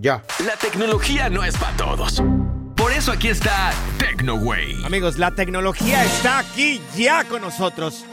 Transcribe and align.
Ya. 0.00 0.22
La 0.46 0.56
tecnología 0.56 1.28
no 1.28 1.44
es 1.44 1.56
para 1.56 1.76
todos. 1.76 2.22
Por 2.76 2.92
eso 2.92 3.12
aquí 3.12 3.28
está 3.28 3.72
TecnoWay. 3.98 4.84
Amigos, 4.84 5.18
la 5.18 5.30
tecnología 5.32 6.04
está 6.04 6.38
aquí 6.38 6.80
ya 6.96 7.24
con 7.24 7.42
nosotros. 7.42 8.04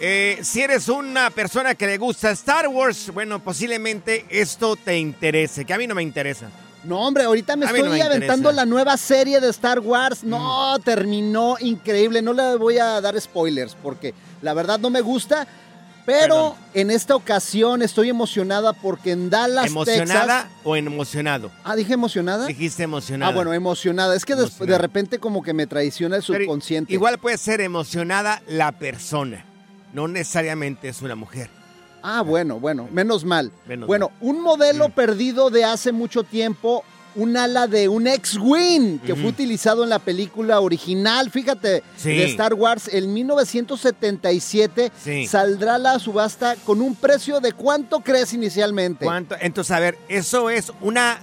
Eh, 0.00 0.38
si 0.42 0.60
eres 0.62 0.88
una 0.88 1.30
persona 1.30 1.74
que 1.74 1.86
le 1.86 1.98
gusta 1.98 2.30
Star 2.30 2.68
Wars, 2.68 3.10
bueno, 3.14 3.42
posiblemente 3.42 4.26
esto 4.28 4.76
te 4.76 4.98
interese, 4.98 5.64
que 5.64 5.72
a 5.72 5.78
mí 5.78 5.86
no 5.86 5.94
me 5.94 6.02
interesa. 6.02 6.50
No, 6.84 7.00
hombre, 7.00 7.24
ahorita 7.24 7.56
me 7.56 7.66
A 7.66 7.68
estoy 7.70 7.82
no 7.82 7.90
me 7.90 8.02
aventando 8.02 8.50
interesa. 8.50 8.52
la 8.52 8.64
nueva 8.66 8.96
serie 8.96 9.40
de 9.40 9.48
Star 9.50 9.80
Wars. 9.80 10.22
No, 10.22 10.78
terminó 10.84 11.56
increíble. 11.60 12.22
No 12.22 12.32
le 12.32 12.56
voy 12.56 12.78
a 12.78 13.00
dar 13.00 13.20
spoilers 13.20 13.74
porque 13.82 14.14
la 14.40 14.54
verdad 14.54 14.78
no 14.78 14.88
me 14.88 15.00
gusta. 15.00 15.46
Pero 16.06 16.56
en 16.72 16.90
esta 16.92 17.16
ocasión 17.16 17.82
estoy 17.82 18.08
emocionada 18.08 18.72
porque 18.72 19.10
en 19.10 19.28
Dallas, 19.28 19.66
¿Emocionada 19.66 20.42
Texas. 20.44 20.60
o 20.64 20.76
emocionado? 20.76 21.50
Ah, 21.64 21.74
dije 21.76 21.94
emocionada. 21.94 22.46
Dijiste 22.46 22.84
emocionada. 22.84 23.32
Ah, 23.32 23.34
bueno, 23.34 23.52
emocionada. 23.52 24.14
Es 24.14 24.24
que 24.24 24.34
des- 24.34 24.42
de 24.44 24.46
Emocionada. 24.50 24.78
repente 24.78 25.18
como 25.18 25.42
que 25.42 25.52
me 25.52 25.66
traiciona 25.66 26.16
el 26.16 26.22
Pero 26.24 26.38
subconsciente. 26.44 26.92
Igual 26.92 27.18
puede 27.18 27.36
ser 27.38 27.60
emocionada 27.60 28.40
la 28.46 28.72
persona. 28.72 29.44
No 29.92 30.06
necesariamente 30.08 30.88
es 30.88 31.02
una 31.02 31.16
mujer. 31.16 31.50
Ah, 32.02 32.22
bueno, 32.22 32.60
bueno, 32.60 32.88
menos 32.92 33.24
mal. 33.24 33.50
Menos 33.66 33.88
bueno, 33.88 34.12
un 34.20 34.40
modelo 34.40 34.90
perdido 34.90 35.50
de 35.50 35.64
hace 35.64 35.90
mucho 35.90 36.22
tiempo, 36.22 36.84
un 37.16 37.36
ala 37.36 37.66
de 37.66 37.88
un 37.88 38.06
X-Wing 38.06 38.98
que 39.00 39.14
fue 39.16 39.26
utilizado 39.26 39.82
en 39.84 39.90
la 39.90 39.98
película 39.98 40.60
original, 40.60 41.30
fíjate, 41.30 41.82
Sí. 41.96 42.10
de 42.10 42.24
Star 42.26 42.54
Wars, 42.54 42.88
en 42.92 43.12
1977 43.12 44.92
Sí. 45.02 45.26
saldrá 45.26 45.78
la 45.78 45.98
subasta 45.98 46.56
con 46.64 46.80
un 46.80 46.94
precio 46.94 47.40
de 47.40 47.52
cuánto 47.52 48.00
crees 48.00 48.32
inicialmente. 48.32 49.04
¿Cuánto? 49.04 49.34
Entonces, 49.40 49.70
a 49.72 49.80
ver, 49.80 49.98
eso 50.08 50.50
es 50.50 50.72
una 50.80 51.18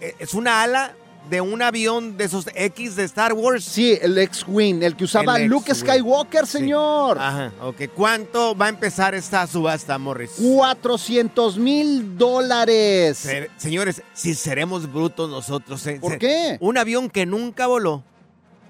eh, 0.00 0.14
es 0.20 0.32
una 0.34 0.62
ala 0.62 0.92
de 1.28 1.40
un 1.42 1.60
avión 1.60 2.16
de 2.16 2.24
esos 2.24 2.46
X 2.54 2.96
de 2.96 3.04
Star 3.04 3.34
Wars. 3.34 3.62
Sí, 3.64 3.98
el 4.00 4.16
X-Wing, 4.16 4.82
el 4.82 4.96
que 4.96 5.04
usaba 5.04 5.36
El 5.36 5.46
Luke. 5.48 5.74
Skywalker, 5.74 6.46
señor. 6.46 7.18
Ajá, 7.18 7.52
ok. 7.62 7.82
¿Cuánto 7.94 8.56
va 8.56 8.66
a 8.66 8.68
empezar 8.70 9.14
esta 9.14 9.46
subasta, 9.46 9.98
Morris? 9.98 10.32
400 10.38 11.58
mil 11.58 12.16
dólares. 12.16 13.18
Se- 13.18 13.50
señores, 13.58 14.02
si 14.14 14.34
seremos 14.34 14.90
brutos 14.90 15.28
nosotros. 15.28 15.86
eh, 15.86 15.98
¿Por 16.00 16.18
qué? 16.18 16.56
Un 16.60 16.78
avión 16.78 17.10
que 17.10 17.26
nunca 17.26 17.66
voló. 17.66 18.02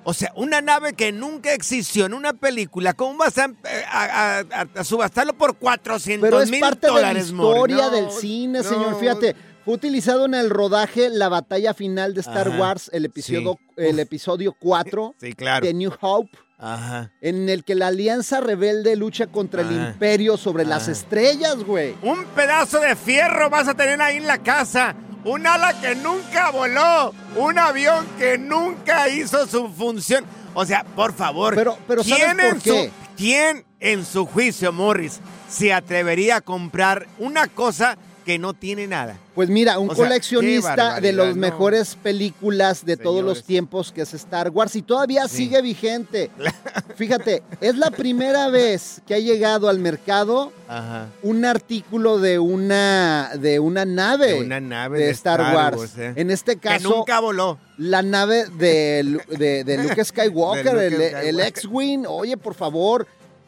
O 0.04 0.14
sea, 0.14 0.32
una 0.36 0.62
nave 0.62 0.94
que 0.94 1.12
nunca 1.12 1.52
existió 1.52 2.06
en 2.06 2.14
una 2.14 2.32
película. 2.32 2.94
¿Cómo 2.94 3.18
vas 3.18 3.36
a, 3.36 3.44
a- 3.44 4.04
a- 4.04 4.38
a- 4.40 4.80
a 4.80 4.84
subastarlo 4.84 5.34
por 5.34 5.56
400 5.58 6.26
Pero 6.26 6.40
es 6.42 6.50
mil 6.50 6.60
parte 6.60 6.86
de 6.86 6.92
la 6.94 6.98
dólares, 6.98 7.26
historia 7.26 7.76
No, 7.76 7.90
del 7.90 8.10
cine, 8.10 8.58
no. 8.60 8.64
señor. 8.64 8.98
Fíjate, 8.98 9.36
fue 9.68 9.74
utilizado 9.74 10.24
en 10.24 10.32
el 10.32 10.48
rodaje 10.48 11.10
La 11.10 11.28
batalla 11.28 11.74
final 11.74 12.14
de 12.14 12.22
Star 12.22 12.48
Ajá, 12.48 12.58
Wars, 12.58 12.90
el 12.90 13.04
episodio, 13.04 13.58
sí. 13.76 13.84
el 13.84 13.98
episodio 13.98 14.56
4 14.58 15.14
Sí, 15.20 15.34
claro. 15.34 15.66
de 15.66 15.74
New 15.74 15.92
Hope, 16.00 16.38
Ajá. 16.56 17.12
en 17.20 17.50
el 17.50 17.64
que 17.64 17.74
la 17.74 17.88
alianza 17.88 18.40
rebelde 18.40 18.96
lucha 18.96 19.26
contra 19.26 19.60
el 19.60 19.70
imperio 19.70 20.38
sobre 20.38 20.64
las 20.64 20.88
estrellas, 20.88 21.56
güey. 21.64 21.94
Un 22.00 22.24
pedazo 22.34 22.80
de 22.80 22.96
fierro 22.96 23.50
vas 23.50 23.68
a 23.68 23.74
tener 23.74 24.00
ahí 24.00 24.16
en 24.16 24.26
la 24.26 24.38
casa. 24.38 24.96
Un 25.26 25.46
ala 25.46 25.78
que 25.78 25.94
nunca 25.96 26.48
voló. 26.50 27.12
Un 27.36 27.58
avión 27.58 28.06
que 28.18 28.38
nunca 28.38 29.10
hizo 29.10 29.46
su 29.46 29.68
función. 29.68 30.24
O 30.54 30.64
sea, 30.64 30.82
por 30.96 31.12
favor. 31.12 31.54
Pero- 31.54 31.76
pero 31.86 32.02
¿sabes 32.02 32.24
¿quién 32.24 32.36
por 32.38 32.46
en 32.46 32.60
qué? 32.62 32.70
Su, 32.86 32.90
¿Quién 33.18 33.64
en 33.80 34.06
su 34.06 34.24
juicio, 34.24 34.72
Morris, 34.72 35.20
se 35.50 35.74
atrevería 35.74 36.36
a 36.36 36.40
comprar 36.40 37.06
una 37.18 37.48
cosa 37.48 37.98
que 38.28 38.38
no 38.38 38.52
tiene 38.52 38.86
nada? 38.86 39.16
Pues 39.34 39.48
mira, 39.48 39.78
un 39.78 39.88
O 39.88 39.94
sea, 39.94 40.04
qué 40.04 40.08
coleccionista 40.10 41.00
de 41.00 41.14
las 41.14 41.28
no. 41.28 41.36
mejores 41.36 41.94
películas 41.94 42.84
de 42.84 42.98
todos 42.98 43.24
los 43.24 43.42
tiempos 43.42 43.90
que 43.90 44.02
es 44.02 44.12
Star 44.12 44.50
Wars 44.50 44.76
y 44.76 44.82
todavía 44.82 45.26
Sí. 45.28 45.36
sigue 45.38 45.62
vigente. 45.62 46.30
Fíjate, 46.96 47.42
es 47.62 47.78
la 47.78 47.90
primera 47.90 48.48
vez 48.48 49.00
que 49.06 49.14
ha 49.14 49.18
llegado 49.18 49.70
al 49.70 49.78
mercado 49.78 50.52
Ajá. 50.68 51.06
un 51.22 51.46
artículo 51.46 52.18
de 52.18 52.38
una 52.38 53.30
de 53.40 53.60
una 53.60 53.86
nave 53.86 54.34
De 54.34 54.40
una 54.40 54.60
nave 54.60 54.98
de 54.98 55.04
de 55.06 55.10
Star, 55.12 55.40
Star 55.40 55.56
Wars. 55.56 55.76
Wars, 55.78 55.92
eh. 55.98 56.12
En 56.16 56.30
este 56.30 56.56
Que 56.56 56.68
caso, 56.68 56.90
nunca 56.90 57.20
voló. 57.20 57.58
la 57.78 58.02
nave 58.02 58.44
de, 58.58 59.18
de, 59.38 59.64
de 59.64 59.78
Luke 59.84 60.04
Skywalker, 60.04 60.76
el. 60.76 61.40
X-Wing. 61.40 62.04
Oye, 62.06 62.36
por 62.36 62.52
favor, 62.54 63.06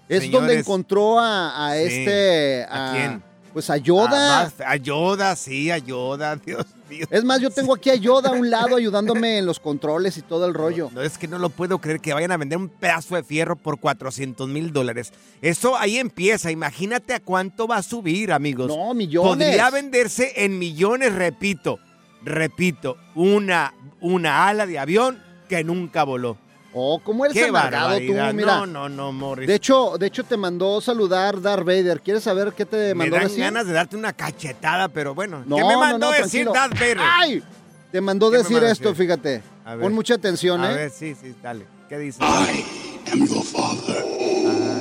es 0.09 0.21
Señores. 0.23 0.33
donde 0.33 0.59
encontró 0.59 1.19
a, 1.19 1.69
a 1.69 1.75
Sí. 1.75 1.83
este 1.87 2.65
¿A 2.71 2.93
quién? 2.95 3.30
Pues 3.53 3.69
a 3.71 3.77
Yoda. 3.77 4.41
Ah, 4.41 4.43
basta. 4.45 4.71
A 4.71 4.77
Yoda, 4.77 5.35
sí, 5.37 5.71
a 5.71 5.79
Yoda, 5.79 6.37
Dios 6.47 6.65
mío. 6.89 7.07
es 7.11 7.25
más, 7.25 7.41
yo 7.41 7.51
tengo 7.51 7.75
aquí 7.75 7.91
a 7.91 7.95
Yoda 7.97 8.31
a 8.31 8.33
un 8.33 8.49
lado 8.51 8.77
ayudándome 8.77 9.39
en 9.39 9.47
los 9.47 9.59
controles 9.59 10.17
y 10.19 10.23
todo 10.23 10.47
el 10.47 10.55
rollo. 10.55 10.91
No, 10.93 11.03
es 11.03 11.19
que 11.19 11.27
no 11.29 11.39
lo 11.39 11.51
puedo 11.51 11.79
creer 11.81 12.01
que 12.01 12.15
vayan 12.15 12.33
a 12.33 12.37
vender 12.37 12.59
un 12.59 12.69
pedazo 12.69 13.17
de 13.17 13.25
fierro 13.25 13.57
por 13.57 13.79
400 13.81 14.49
mil 14.49 14.73
dólares. 14.73 15.13
Eso 15.43 15.77
ahí 15.77 15.99
empieza. 15.99 16.51
Imagínate 16.51 17.15
a 17.15 17.21
cuánto 17.21 17.67
va 17.67 17.79
a 17.79 17.83
subir, 17.83 18.33
amigos. 18.33 18.69
No, 18.69 18.95
millones. 18.95 19.29
Podría 19.31 19.71
venderse 19.71 20.33
en 20.37 20.59
millones, 20.59 21.13
repito. 21.15 21.79
Repito, 22.23 22.97
una, 23.15 23.73
una 24.01 24.47
ala 24.49 24.67
de 24.67 24.79
avión 24.79 25.23
que 25.49 25.65
nunca 25.65 26.05
voló. 26.05 26.37
Oh, 26.73 27.01
¿cómo 27.03 27.25
eres 27.25 27.37
Qué 27.37 27.47
amargado 27.49 27.99
tú? 27.99 28.15
barbaridad. 28.15 28.33
Mira. 28.35 28.57
No, 28.59 28.67
no, 28.67 28.89
no, 28.89 29.13
Morris. 29.13 29.49
De 29.49 29.55
hecho, 29.57 29.97
de 29.99 30.07
hecho 30.07 30.23
te 30.25 30.37
mandó 30.37 30.81
saludar 30.81 31.41
Darth 31.43 31.65
Vader. 31.65 32.01
¿Quieres 32.01 32.23
saber 32.23 32.53
qué 32.53 32.65
te 32.65 32.77
me 32.77 32.95
mandó 32.95 33.17
dan 33.17 33.25
decir? 33.25 33.41
ganas 33.41 33.67
de 33.67 33.73
darte 33.73 33.97
una 33.97 34.13
cachetada, 34.13 34.89
pero 34.89 35.15
bueno. 35.15 35.43
No, 35.47 35.57
¿Qué 35.57 35.65
me 35.65 35.73
no, 35.73 35.81
mandó 35.81 36.07
no, 36.07 36.13
decir 36.13 36.45
tranquilo. 36.49 36.53
Darth 36.53 36.75
Vader? 36.75 36.99
¡Ay! 37.01 37.43
Te 37.91 38.01
mandó 38.01 38.31
¿Qué 38.31 38.37
me 38.37 38.43
decir 38.45 38.63
esto, 38.63 38.91
decir? 38.91 39.05
fíjate. 39.07 39.43
A 39.65 39.75
ver. 39.75 39.83
Pon 39.83 39.93
mucha 39.95 40.15
atención, 40.15 40.61
A 40.63 40.71
¿eh? 40.71 40.75
ver, 40.77 40.91
sí, 40.91 41.17
sí, 41.21 41.35
dale. 41.43 41.67
¿Qué 41.89 41.99
dice? 41.99 42.23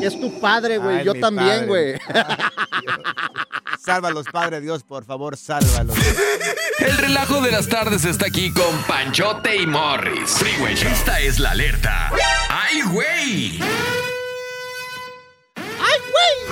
Es 0.01 0.19
tu 0.19 0.39
padre, 0.39 0.77
güey. 0.77 0.97
Ay, 0.97 1.05
Yo 1.05 1.13
mi 1.15 1.19
también, 1.21 1.47
padre. 1.47 1.65
güey. 1.67 1.93
Sálvalos, 3.83 4.25
Padre 4.31 4.59
Dios, 4.59 4.83
por 4.83 5.05
favor, 5.05 5.37
sálvalos. 5.37 5.95
El 6.79 6.97
relajo 6.97 7.41
de 7.41 7.51
las 7.51 7.69
tardes 7.69 8.03
está 8.03 8.27
aquí 8.27 8.51
con 8.51 8.83
Panchote 8.83 9.55
y 9.55 9.65
Morris. 9.65 10.31
Freeway. 10.31 10.73
Esta 10.73 11.19
es 11.21 11.39
la 11.39 11.51
alerta. 11.51 12.11
¡Ay, 12.49 12.81
güey! 12.81 13.59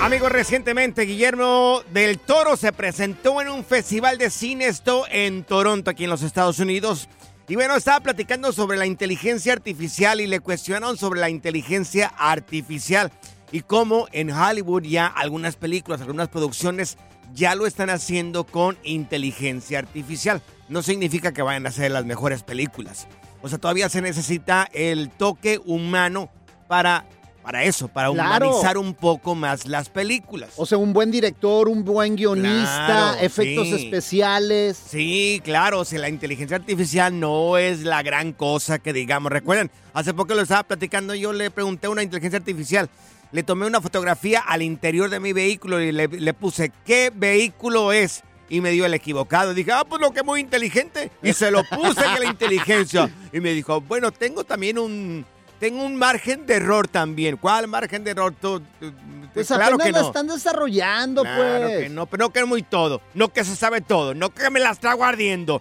Amigos, 0.00 0.32
recientemente 0.32 1.02
Guillermo 1.02 1.82
del 1.92 2.18
Toro 2.18 2.56
se 2.56 2.72
presentó 2.72 3.42
en 3.42 3.48
un 3.48 3.64
festival 3.64 4.16
de 4.16 4.30
cine 4.30 4.66
esto 4.66 5.04
en 5.10 5.44
Toronto, 5.44 5.90
aquí 5.90 6.04
en 6.04 6.10
los 6.10 6.22
Estados 6.22 6.60
Unidos. 6.60 7.08
Y 7.48 7.56
bueno, 7.56 7.76
estaba 7.76 8.00
platicando 8.00 8.52
sobre 8.52 8.78
la 8.78 8.86
inteligencia 8.86 9.52
artificial 9.52 10.20
y 10.20 10.26
le 10.26 10.40
cuestionaron 10.40 10.96
sobre 10.96 11.20
la 11.20 11.28
inteligencia 11.28 12.12
artificial 12.16 13.12
y 13.50 13.62
cómo 13.62 14.06
en 14.12 14.30
Hollywood 14.30 14.84
ya 14.84 15.06
algunas 15.06 15.56
películas, 15.56 16.00
algunas 16.00 16.28
producciones 16.28 16.96
ya 17.34 17.54
lo 17.54 17.66
están 17.66 17.90
haciendo 17.90 18.44
con 18.44 18.76
inteligencia 18.84 19.78
artificial. 19.78 20.42
No 20.68 20.82
significa 20.82 21.32
que 21.32 21.42
vayan 21.42 21.66
a 21.66 21.70
ser 21.70 21.90
las 21.90 22.04
mejores 22.04 22.42
películas. 22.42 23.06
O 23.42 23.48
sea, 23.48 23.58
todavía 23.58 23.88
se 23.88 24.02
necesita 24.02 24.68
el 24.72 25.10
toque 25.10 25.60
humano 25.64 26.28
para, 26.66 27.06
para 27.42 27.62
eso, 27.64 27.88
para 27.88 28.10
Claro. 28.10 28.48
humanizar 28.50 28.76
un 28.76 28.94
poco 28.94 29.34
más 29.34 29.64
las 29.66 29.88
películas. 29.88 30.50
O 30.56 30.66
sea, 30.66 30.76
un 30.76 30.92
buen 30.92 31.10
director, 31.10 31.68
un 31.68 31.84
buen 31.84 32.16
guionista, 32.16 32.86
Claro, 32.86 33.18
efectos 33.20 33.68
sí. 33.68 33.74
especiales. 33.74 34.76
Sí, 34.76 35.40
claro, 35.44 35.84
si 35.84 35.96
la 35.98 36.08
inteligencia 36.08 36.56
artificial 36.56 37.18
no 37.18 37.56
es 37.56 37.80
la 37.84 38.02
gran 38.02 38.32
cosa 38.32 38.78
que 38.80 38.92
digamos. 38.92 39.30
Recuerden, 39.30 39.70
hace 39.94 40.12
poco 40.12 40.34
lo 40.34 40.42
estaba 40.42 40.64
platicando, 40.64 41.14
yo 41.14 41.32
le 41.32 41.50
pregunté 41.50 41.86
a 41.86 41.90
una 41.90 42.02
inteligencia 42.02 42.38
artificial, 42.38 42.90
le 43.32 43.42
tomé 43.42 43.66
una 43.66 43.80
fotografía 43.80 44.40
al 44.40 44.62
interior 44.62 45.10
de 45.10 45.20
mi 45.20 45.32
vehículo 45.32 45.80
y 45.80 45.92
le, 45.92 46.08
le 46.08 46.34
puse, 46.34 46.72
¿qué 46.86 47.12
vehículo 47.14 47.92
es? 47.92 48.22
Y 48.50 48.60
me 48.62 48.70
dio 48.70 48.86
el 48.86 48.94
equivocado. 48.94 49.52
Dije, 49.52 49.72
ah, 49.72 49.84
pues 49.88 50.00
lo 50.00 50.10
que 50.12 50.20
es 50.20 50.24
muy 50.26 50.40
inteligente. 50.40 51.10
Y 51.22 51.34
se 51.34 51.50
lo 51.50 51.62
puse 51.64 52.02
en 52.04 52.20
la 52.20 52.26
inteligencia. 52.26 53.10
Y 53.32 53.40
me 53.40 53.52
dijo, 53.52 53.80
bueno, 53.82 54.10
tengo 54.10 54.44
también 54.44 54.78
un... 54.78 55.26
Tengo 55.60 55.84
un 55.84 55.96
margen 55.96 56.46
de 56.46 56.54
error 56.54 56.86
también. 56.86 57.36
¿Cuál 57.36 57.66
margen 57.66 58.04
de 58.04 58.12
error? 58.12 58.32
Tú, 58.40 58.60
tú- 58.78 58.92
Pues 59.34 59.48
claro 59.48 59.74
apenas 59.74 59.86
que 59.86 59.92
la 59.92 60.00
no. 60.02 60.06
están 60.06 60.26
desarrollando, 60.28 61.22
Claro 61.22 61.66
pues. 61.66 61.78
que 61.80 61.88
no, 61.88 62.06
pero 62.06 62.24
no 62.26 62.30
que 62.32 62.38
es 62.38 62.46
muy 62.46 62.62
todo, 62.62 63.02
no 63.14 63.32
que 63.32 63.42
se 63.44 63.56
sabe 63.56 63.80
todo, 63.80 64.14
no 64.14 64.30
que 64.32 64.48
me 64.50 64.60
la 64.60 64.70
está 64.70 64.92
guardiendo. 64.94 65.60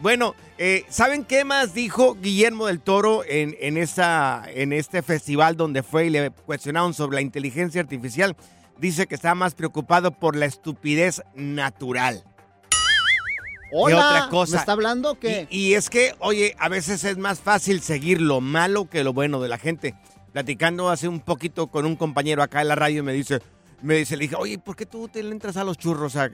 Bueno, 0.00 0.34
eh, 0.58 0.84
¿saben 0.88 1.24
qué 1.24 1.44
más 1.44 1.74
dijo 1.74 2.14
Guillermo 2.14 2.66
del 2.66 2.80
Toro 2.80 3.24
en, 3.24 3.56
en, 3.60 3.76
esa, 3.76 4.44
en 4.46 4.72
este 4.72 5.02
festival 5.02 5.56
donde 5.56 5.82
fue 5.82 6.06
y 6.06 6.10
le 6.10 6.30
cuestionaron 6.30 6.94
sobre 6.94 7.16
la 7.16 7.20
inteligencia 7.20 7.80
artificial? 7.80 8.36
Dice 8.78 9.08
que 9.08 9.16
está 9.16 9.34
más 9.34 9.54
preocupado 9.54 10.12
por 10.12 10.36
la 10.36 10.46
estupidez 10.46 11.22
natural. 11.34 12.22
Hola, 13.72 13.96
otra 13.96 14.28
cosa? 14.30 14.52
¿me 14.52 14.58
está 14.60 14.72
hablando 14.72 15.12
o 15.12 15.18
qué? 15.18 15.48
Y, 15.50 15.68
y 15.68 15.74
es 15.74 15.90
que, 15.90 16.14
oye, 16.20 16.54
a 16.60 16.68
veces 16.68 17.02
es 17.02 17.18
más 17.18 17.40
fácil 17.40 17.80
seguir 17.80 18.20
lo 18.20 18.40
malo 18.40 18.88
que 18.88 19.02
lo 19.02 19.12
bueno 19.12 19.40
de 19.40 19.48
la 19.48 19.58
gente. 19.58 19.96
Platicando 20.32 20.90
hace 20.90 21.08
un 21.08 21.20
poquito 21.20 21.66
con 21.66 21.84
un 21.84 21.96
compañero 21.96 22.42
acá 22.42 22.62
en 22.62 22.68
la 22.68 22.76
radio 22.76 23.02
me 23.02 23.12
dice, 23.12 23.40
me 23.82 23.96
dice, 23.96 24.16
le 24.16 24.22
dije, 24.22 24.36
oye, 24.36 24.58
¿por 24.58 24.76
qué 24.76 24.86
tú 24.86 25.08
te 25.08 25.22
le 25.22 25.32
entras 25.32 25.56
a 25.56 25.64
los 25.64 25.76
churros, 25.76 26.14
a, 26.14 26.30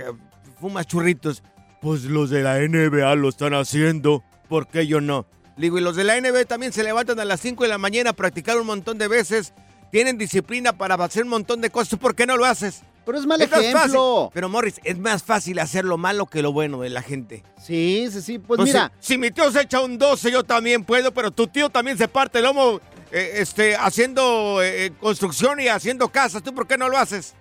fumas 0.60 0.86
churritos? 0.86 1.42
Pues 1.84 2.04
los 2.04 2.30
de 2.30 2.42
la 2.42 2.58
NBA 2.60 3.14
lo 3.16 3.28
están 3.28 3.52
haciendo, 3.52 4.24
¿por 4.48 4.66
qué 4.68 4.86
yo 4.86 5.02
no? 5.02 5.26
Le 5.58 5.64
digo, 5.66 5.76
y 5.78 5.82
los 5.82 5.96
de 5.96 6.04
la 6.04 6.18
NBA 6.18 6.46
también 6.46 6.72
se 6.72 6.82
levantan 6.82 7.20
a 7.20 7.26
las 7.26 7.40
5 7.42 7.62
de 7.62 7.68
la 7.68 7.76
mañana 7.76 8.08
a 8.08 8.12
practicar 8.14 8.58
un 8.58 8.66
montón 8.66 8.96
de 8.96 9.06
veces, 9.06 9.52
tienen 9.92 10.16
disciplina 10.16 10.72
para 10.72 10.94
hacer 10.94 11.24
un 11.24 11.28
montón 11.28 11.60
de 11.60 11.68
cosas, 11.68 11.98
¿por 11.98 12.14
qué 12.14 12.24
no 12.24 12.38
lo 12.38 12.46
haces? 12.46 12.80
Pero 13.04 13.18
es 13.18 13.26
mal 13.26 13.38
Es 13.42 13.50
más 13.50 13.60
ejemplo. 13.60 13.80
fácil. 13.82 14.30
Pero 14.32 14.48
Morris, 14.48 14.80
es 14.82 14.98
más 14.98 15.22
fácil 15.22 15.58
hacer 15.58 15.84
lo 15.84 15.98
malo 15.98 16.24
que 16.24 16.40
lo 16.40 16.54
bueno 16.54 16.80
de 16.80 16.88
la 16.88 17.02
gente. 17.02 17.44
Sí, 17.62 18.08
sí, 18.10 18.22
sí. 18.22 18.38
Pues 18.38 18.56
Pues 18.56 18.70
mira, 18.70 18.90
si, 18.98 19.12
si 19.12 19.18
mi 19.18 19.30
tío 19.30 19.52
se 19.52 19.60
echa 19.60 19.82
un 19.82 19.98
12, 19.98 20.32
yo 20.32 20.42
también 20.42 20.84
puedo, 20.84 21.12
pero 21.12 21.32
tu 21.32 21.48
tío 21.48 21.68
también 21.68 21.98
se 21.98 22.08
parte 22.08 22.38
el 22.38 22.44
lomo 22.44 22.80
eh, 23.12 23.32
este, 23.34 23.76
haciendo 23.76 24.62
eh, 24.62 24.90
construcción 24.98 25.60
y 25.60 25.68
haciendo 25.68 26.08
casas. 26.08 26.42
¿Tú 26.42 26.54
por 26.54 26.66
qué 26.66 26.78
no 26.78 26.88
lo 26.88 26.96
haces? 26.96 27.34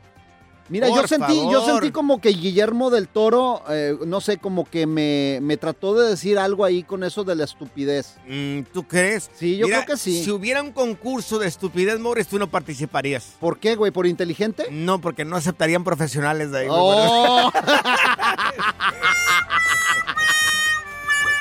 Mira, 0.69 0.87
yo 0.89 1.07
sentí, 1.07 1.35
yo 1.51 1.65
sentí 1.65 1.91
como 1.91 2.19
que 2.21 2.29
Guillermo 2.29 2.89
del 2.89 3.07
Toro, 3.07 3.63
eh, 3.69 3.95
no 4.05 4.21
sé, 4.21 4.37
como 4.37 4.65
que 4.65 4.85
me, 4.87 5.39
me 5.41 5.57
trató 5.57 5.93
de 5.95 6.09
decir 6.09 6.37
algo 6.39 6.65
ahí 6.65 6.83
con 6.83 7.03
eso 7.03 7.23
de 7.23 7.35
la 7.35 7.43
estupidez. 7.43 8.15
Mm, 8.27 8.61
¿Tú 8.73 8.83
crees? 8.87 9.29
Sí, 9.35 9.57
yo 9.57 9.67
Mira, 9.67 9.83
creo 9.83 9.95
que 9.95 10.01
sí. 10.01 10.23
Si 10.23 10.31
hubiera 10.31 10.61
un 10.61 10.71
concurso 10.71 11.39
de 11.39 11.47
estupidez, 11.47 11.99
Morris, 11.99 12.27
tú 12.27 12.39
no 12.39 12.47
participarías. 12.49 13.33
¿Por 13.39 13.59
qué, 13.59 13.75
güey? 13.75 13.91
¿Por 13.91 14.07
inteligente? 14.07 14.67
No, 14.71 14.99
porque 14.99 15.25
no 15.25 15.35
aceptarían 15.35 15.83
profesionales 15.83 16.51
de 16.51 16.59
ahí. 16.59 16.67
güey, 16.67 16.79
Oh, 16.79 17.51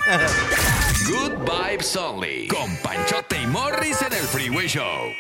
Good 1.07 1.49
Vibes 1.49 1.97
Only. 1.97 2.49
Con 2.49 2.77
Panchote 2.79 3.41
y 3.41 3.47
Morris 3.47 4.03
en 4.03 4.13
el 4.13 4.25
Freeway 4.25 4.67
Show. 4.67 5.13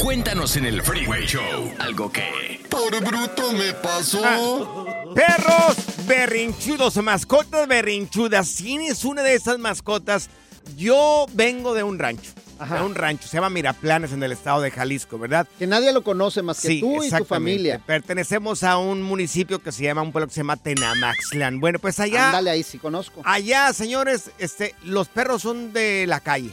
Cuéntanos 0.00 0.56
en 0.56 0.66
el 0.66 0.80
Freeway 0.80 1.26
Show 1.26 1.72
algo 1.80 2.10
que... 2.10 2.60
Por 2.70 3.02
bruto 3.02 3.52
me 3.52 3.72
pasó. 3.72 4.86
Perros 5.14 5.76
berrinchudos, 6.06 6.96
mascotas 6.98 7.66
berrinchudas. 7.66 8.54
¿Tienes 8.54 9.04
una 9.04 9.22
de 9.22 9.34
esas 9.34 9.58
mascotas? 9.58 10.30
Yo 10.76 11.26
vengo 11.32 11.74
de 11.74 11.82
un 11.82 11.98
rancho. 11.98 12.30
Ajá. 12.58 12.84
Un 12.84 12.94
rancho. 12.94 13.26
Se 13.28 13.36
llama 13.36 13.50
Miraplanes 13.50 14.12
en 14.12 14.22
el 14.22 14.32
estado 14.32 14.60
de 14.60 14.70
Jalisco, 14.70 15.18
¿verdad? 15.18 15.46
que 15.58 15.66
nadie 15.66 15.92
lo 15.92 16.02
conoce 16.02 16.42
más 16.42 16.60
que 16.60 16.80
tú 16.80 17.02
y 17.02 17.10
tu 17.10 17.24
familia. 17.24 17.80
Pertenecemos 17.84 18.62
a 18.62 18.78
un 18.78 19.02
municipio 19.02 19.62
que 19.62 19.72
se 19.72 19.82
llama, 19.84 20.02
un 20.02 20.12
pueblo 20.12 20.28
que 20.28 20.34
se 20.34 20.40
llama 20.40 20.56
Tenamaxlan. 20.56 21.60
Bueno, 21.60 21.78
pues 21.78 22.00
allá, 22.00 22.26
Ándale, 22.26 22.50
ahí 22.50 22.62
sí 22.62 22.78
conozco. 22.78 23.22
allá, 23.24 23.72
señores, 23.72 24.30
este, 24.38 24.74
los 24.84 25.08
perros 25.08 25.42
son 25.42 25.72
de 25.72 26.06
la 26.06 26.20
calle. 26.20 26.52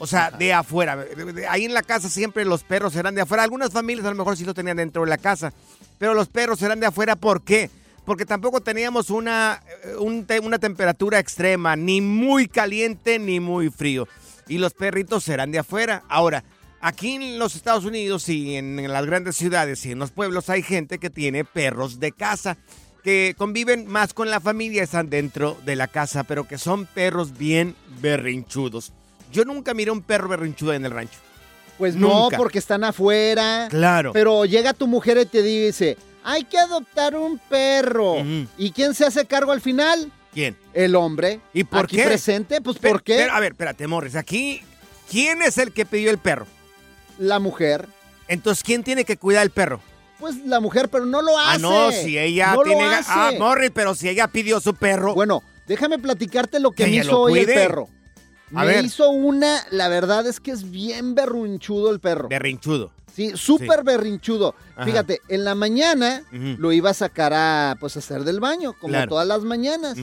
O 0.00 0.06
sea, 0.06 0.30
de 0.30 0.52
afuera. 0.52 1.04
Ahí 1.48 1.64
en 1.64 1.74
la 1.74 1.82
casa 1.82 2.08
siempre 2.08 2.44
los 2.44 2.62
perros 2.62 2.94
eran 2.94 3.14
de 3.14 3.22
afuera. 3.22 3.42
Algunas 3.42 3.72
familias 3.72 4.06
a 4.06 4.10
lo 4.10 4.16
mejor 4.16 4.36
sí 4.36 4.44
lo 4.44 4.54
tenían 4.54 4.76
dentro 4.76 5.02
de 5.02 5.08
la 5.10 5.18
casa. 5.18 5.52
Pero 5.98 6.14
los 6.14 6.28
perros 6.28 6.62
eran 6.62 6.78
de 6.78 6.86
afuera. 6.86 7.16
¿Por 7.16 7.42
qué? 7.42 7.68
Porque 8.04 8.24
tampoco 8.24 8.60
teníamos 8.60 9.10
una, 9.10 9.60
eh, 9.84 9.96
un 9.98 10.24
una 10.44 10.58
temperatura 10.58 11.18
extrema, 11.18 11.74
ni 11.74 12.00
muy 12.00 12.46
caliente 12.46 13.18
ni 13.18 13.40
muy 13.40 13.70
frío. 13.70 14.06
Y 14.48 14.58
los 14.58 14.74
perritos 14.74 15.28
eran 15.28 15.52
de 15.52 15.58
afuera. 15.58 16.04
Ahora, 16.08 16.44
aquí 16.80 17.14
en 17.14 17.38
los 17.38 17.54
Estados 17.54 17.84
Unidos 17.84 18.28
y 18.28 18.56
en, 18.56 18.90
las 18.90 19.06
grandes 19.06 19.36
ciudades 19.36 19.84
y 19.86 19.92
en 19.92 19.98
los 19.98 20.10
pueblos 20.10 20.48
hay 20.48 20.62
gente 20.62 20.98
que 20.98 21.10
tiene 21.10 21.44
perros 21.44 22.00
de 22.00 22.12
casa 22.12 22.56
que 23.02 23.34
conviven 23.38 23.86
más 23.86 24.12
con 24.12 24.30
la 24.30 24.40
familia, 24.40 24.82
están 24.82 25.08
dentro 25.08 25.56
de 25.64 25.76
la 25.76 25.86
casa, 25.86 26.24
pero 26.24 26.48
que 26.48 26.58
son 26.58 26.86
perros 26.86 27.36
bien 27.38 27.76
berrinchudos. 28.00 28.92
Yo 29.32 29.44
nunca 29.44 29.72
miré 29.72 29.90
un 29.90 30.02
perro 30.02 30.28
berrinchudo 30.28 30.72
en 30.74 30.84
el 30.84 30.90
rancho. 30.90 31.18
Pues 31.78 31.94
no, 31.94 32.28
porque 32.36 32.58
están 32.58 32.82
afuera. 32.82 33.68
Claro. 33.70 34.12
Pero 34.12 34.44
llega 34.44 34.72
tu 34.72 34.88
mujer 34.88 35.16
y 35.18 35.26
te 35.26 35.42
dice, 35.42 35.96
hay 36.24 36.44
que 36.44 36.58
adoptar 36.58 37.16
un 37.16 37.38
perro. 37.38 38.16
¿Y 38.58 38.72
quién 38.72 38.94
se 38.94 39.06
hace 39.06 39.26
cargo 39.26 39.52
al 39.52 39.60
final? 39.60 40.10
¿Quién? 40.38 40.56
El 40.72 40.94
hombre. 40.94 41.40
¿Y 41.52 41.64
por 41.64 41.86
Aquí 41.86 41.96
qué? 41.96 42.04
presente, 42.04 42.60
pues 42.60 42.78
Pe- 42.78 42.90
¿por 42.90 43.02
qué? 43.02 43.24
a 43.24 43.40
ver, 43.40 43.50
espérate, 43.52 43.88
Morris. 43.88 44.14
Aquí, 44.14 44.62
¿quién 45.10 45.42
es 45.42 45.58
el 45.58 45.72
que 45.72 45.84
pidió 45.84 46.10
el 46.12 46.18
perro? 46.18 46.46
La 47.18 47.40
mujer. 47.40 47.88
Entonces, 48.28 48.62
¿quién 48.62 48.84
tiene 48.84 49.04
que 49.04 49.16
cuidar 49.16 49.42
el 49.42 49.50
perro? 49.50 49.80
Pues 50.20 50.36
la 50.46 50.60
mujer, 50.60 50.90
pero 50.90 51.06
no 51.06 51.22
lo 51.22 51.36
hace. 51.36 51.56
Ah, 51.56 51.58
no, 51.58 51.90
si 51.90 52.16
ella 52.16 52.52
No 52.52 52.62
lo 52.62 52.70
tiene... 52.70 52.84
ga- 52.84 52.98
hace. 52.98 53.10
Ah, 53.12 53.32
Morris, 53.36 53.72
pero 53.74 53.96
si 53.96 54.08
ella 54.08 54.28
pidió 54.28 54.60
su 54.60 54.74
perro... 54.74 55.12
Bueno, 55.12 55.42
déjame 55.66 55.98
platicarte 55.98 56.60
lo 56.60 56.70
que, 56.70 56.84
Que 56.84 56.90
me 56.90 56.96
hizo 56.98 57.10
lo 57.10 57.20
hoy 57.22 57.40
el 57.40 57.46
perro. 57.46 57.88
A 58.54 58.60
me 58.60 58.66
ver. 58.66 58.84
hizo 58.84 59.10
una, 59.10 59.64
la 59.72 59.88
verdad 59.88 60.24
es 60.28 60.38
que 60.38 60.52
es 60.52 60.70
bien 60.70 61.16
berrunchudo 61.16 61.90
el 61.90 61.98
perro. 61.98 62.28
berrinchudo. 62.28 62.92
Sí, 63.18 63.32
súper 63.36 63.82
berrinchudo. 63.84 64.54
Ajá. 64.76 64.84
Fíjate, 64.86 65.20
en 65.28 65.44
la 65.44 65.54
mañana 65.56 66.22
lo 66.30 66.70
iba 66.72 66.90
a 66.90 66.94
sacar 66.94 67.32
a, 67.34 67.76
pues, 67.80 67.96
a 67.96 67.98
hacer 67.98 68.22
del 68.24 68.38
baño, 68.40 68.74
como 68.74 68.92
Claro. 68.92 69.08
todas 69.10 69.26
las 69.26 69.42
mañanas. 69.42 69.96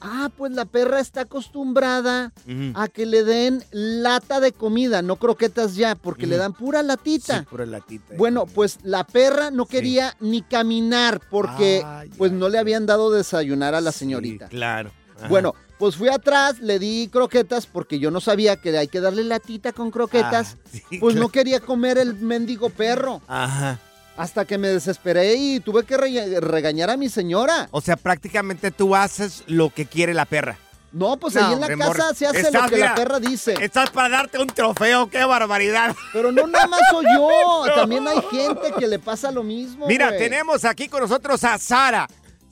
Ah, 0.00 0.30
pues 0.36 0.52
la 0.52 0.66
perra 0.66 1.00
está 1.00 1.22
acostumbrada 1.22 2.32
a 2.74 2.88
que 2.88 3.06
le 3.06 3.24
den 3.24 3.64
lata 3.70 4.40
de 4.40 4.52
comida, 4.52 5.00
no 5.00 5.16
croquetas 5.16 5.74
ya, 5.76 5.94
porque 5.94 6.26
le 6.26 6.36
dan 6.36 6.52
pura 6.52 6.82
latita. 6.82 7.38
Sí, 7.40 7.44
pura 7.48 7.64
latita. 7.66 8.14
Bueno, 8.18 8.46
pues 8.46 8.78
la 8.82 9.04
perra 9.04 9.50
no 9.50 9.64
quería 9.66 10.14
ni 10.20 10.42
caminar 10.42 11.20
porque 11.30 11.82
Ay, 11.84 12.10
pues 12.18 12.30
no 12.32 12.48
le 12.48 12.58
habían 12.58 12.84
dado 12.84 13.10
desayunar 13.10 13.74
a 13.74 13.80
la 13.80 13.90
Sí, 13.92 14.00
señorita. 14.00 14.48
claro. 14.48 14.90
Ajá. 15.18 15.28
Bueno, 15.28 15.54
pues 15.78 15.96
fui 15.96 16.08
atrás, 16.08 16.58
le 16.60 16.78
di 16.78 17.08
croquetas 17.12 17.66
porque 17.66 17.98
yo 17.98 18.10
no 18.10 18.20
sabía 18.20 18.56
que 18.56 18.76
hay 18.76 18.88
que 18.88 19.00
darle 19.00 19.24
latita 19.24 19.72
con 19.72 19.90
croquetas. 19.90 20.56
Ah, 20.58 20.68
sí, 20.72 20.82
pues 20.98 21.14
claro. 21.14 21.20
no 21.26 21.28
quería 21.28 21.60
comer 21.60 21.98
el 21.98 22.14
mendigo 22.14 22.70
perro. 22.70 23.20
Ajá. 23.28 23.78
Hasta 24.16 24.46
que 24.46 24.56
me 24.56 24.68
desesperé 24.68 25.34
y 25.34 25.60
tuve 25.60 25.84
que 25.84 25.96
re- 25.98 26.40
regañar 26.40 26.88
a 26.88 26.96
mi 26.96 27.10
señora. 27.10 27.68
O 27.70 27.82
sea, 27.82 27.96
prácticamente 27.96 28.70
tú 28.70 28.96
haces 28.96 29.44
lo 29.46 29.68
que 29.68 29.84
quiere 29.84 30.14
la 30.14 30.24
perra. 30.24 30.56
No, 30.92 31.18
pues 31.18 31.34
No, 31.34 31.44
ahí 31.46 31.52
en 31.52 31.60
la 31.60 31.66
casa 31.76 32.14
se 32.14 32.26
hace 32.26 32.40
Estás, 32.40 32.62
lo 32.62 32.68
que 32.70 32.76
mira, 32.76 32.88
la 32.90 32.94
perra 32.94 33.20
dice. 33.20 33.54
Estás 33.60 33.90
para 33.90 34.08
darte 34.08 34.38
un 34.38 34.46
trofeo, 34.46 35.10
qué 35.10 35.22
barbaridad. 35.26 35.94
Pero 36.14 36.32
no 36.32 36.46
nada 36.46 36.66
más 36.66 36.80
soy 36.90 37.04
yo, 37.14 37.64
también 37.74 38.08
hay 38.08 38.18
gente 38.30 38.72
que 38.78 38.86
le 38.86 38.98
pasa 38.98 39.30
lo 39.30 39.42
mismo. 39.42 39.86
Mira, 39.86 40.16
tenemos 40.16 40.64
aquí 40.64 40.88
con 40.88 41.02
nosotros 41.02 41.44
a 41.44 41.58
Sara. 41.58 42.08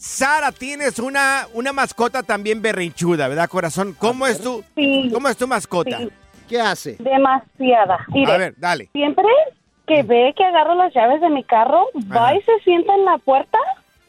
Sara, 0.06 0.52
tienes 0.52 0.98
una, 0.98 1.48
una 1.54 1.72
mascota 1.72 2.22
también 2.22 2.60
berrinchuda, 2.60 3.26
¿verdad, 3.26 3.48
corazón? 3.48 3.96
¿Cómo 3.98 4.26
es 4.26 4.38
tu, 4.38 4.62
Sí. 4.74 5.08
cómo 5.10 5.28
es 5.30 5.36
tu 5.38 5.48
mascota? 5.48 5.96
Sí. 5.98 6.10
¿Qué 6.46 6.60
hace? 6.60 6.96
Demasiada. 6.98 8.04
Mire, 8.08 8.32
A 8.32 8.36
ver, 8.36 8.54
dale. 8.58 8.90
siempre 8.92 9.24
que 9.86 10.02
ve 10.02 10.34
que 10.36 10.44
agarro 10.44 10.74
las 10.74 10.92
llaves 10.92 11.22
de 11.22 11.30
mi 11.30 11.42
carro, 11.42 11.86
va 12.14 12.34
y 12.36 12.42
se 12.42 12.52
sienta 12.64 12.94
en 12.94 13.06
la 13.06 13.16
puerta 13.16 13.56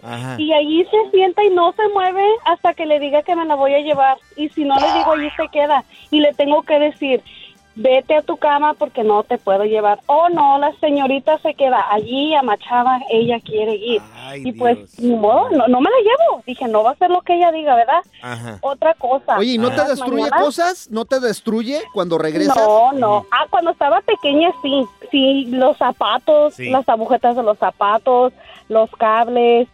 Ajá. 0.03 0.35
y 0.37 0.51
allí 0.51 0.83
se 0.83 1.11
sienta 1.11 1.41
y 1.45 1.49
no 1.51 1.71
se 1.71 1.87
mueve 1.93 2.25
hasta 2.43 2.73
que 2.73 2.85
le 2.85 2.99
diga 2.99 3.23
que 3.23 3.33
me 3.37 3.45
la 3.45 3.55
voy 3.55 3.73
a 3.73 3.79
llevar. 3.79 4.17
Y 4.35 4.49
si 4.49 4.65
no 4.65 4.75
le 4.75 4.91
digo, 4.99 5.13
allí 5.13 5.29
se 5.37 5.47
queda. 5.47 5.85
Y 6.11 6.19
le 6.19 6.33
tengo 6.33 6.61
que 6.63 6.77
decir, 6.77 7.23
vete 7.75 8.15
a 8.15 8.21
tu 8.21 8.37
cama 8.37 8.73
porque 8.73 9.03
no 9.03 9.23
te 9.23 9.37
puedo 9.37 9.63
llevar. 9.65 9.99
Oh, 10.07 10.29
no, 10.29 10.57
la 10.57 10.71
señorita 10.79 11.37
se 11.39 11.53
queda 11.53 11.83
allí 11.91 12.33
amachada, 12.33 12.99
ella 13.11 13.39
quiere 13.41 13.75
ir. 13.75 14.01
Ay, 14.15 14.43
y 14.45 14.51
pues, 14.53 14.97
ni 14.99 15.13
modo, 15.15 15.49
no, 15.51 15.67
no 15.67 15.81
me 15.81 15.89
la 15.89 15.97
llevo. 15.97 16.41
Dije, 16.45 16.67
no 16.67 16.83
va 16.83 16.91
a 16.91 16.95
ser 16.95 17.09
lo 17.09 17.21
que 17.21 17.35
ella 17.35 17.51
diga, 17.51 17.75
¿verdad? 17.75 18.01
Ajá. 18.21 18.59
Otra 18.61 18.93
cosa. 18.95 19.37
Oye, 19.37 19.53
¿y 19.53 19.57
no 19.57 19.71
te 19.73 19.83
destruye 19.83 20.29
cosas? 20.31 20.89
¿No 20.89 21.05
te 21.05 21.19
destruye 21.19 21.81
cuando 21.93 22.17
regresas? 22.17 22.55
No, 22.55 22.93
no. 22.93 23.25
Ah, 23.31 23.45
cuando 23.49 23.71
estaba 23.71 24.01
pequeña 24.01 24.51
sí. 24.61 24.85
Sí, 25.11 25.45
los 25.51 25.77
zapatos, 25.77 26.55
Sí. 26.55 26.69
las 26.69 26.87
agujetas 26.89 27.35
de 27.35 27.43
los 27.43 27.57
zapatos, 27.57 28.33
los 28.69 28.89
cables. 28.91 29.67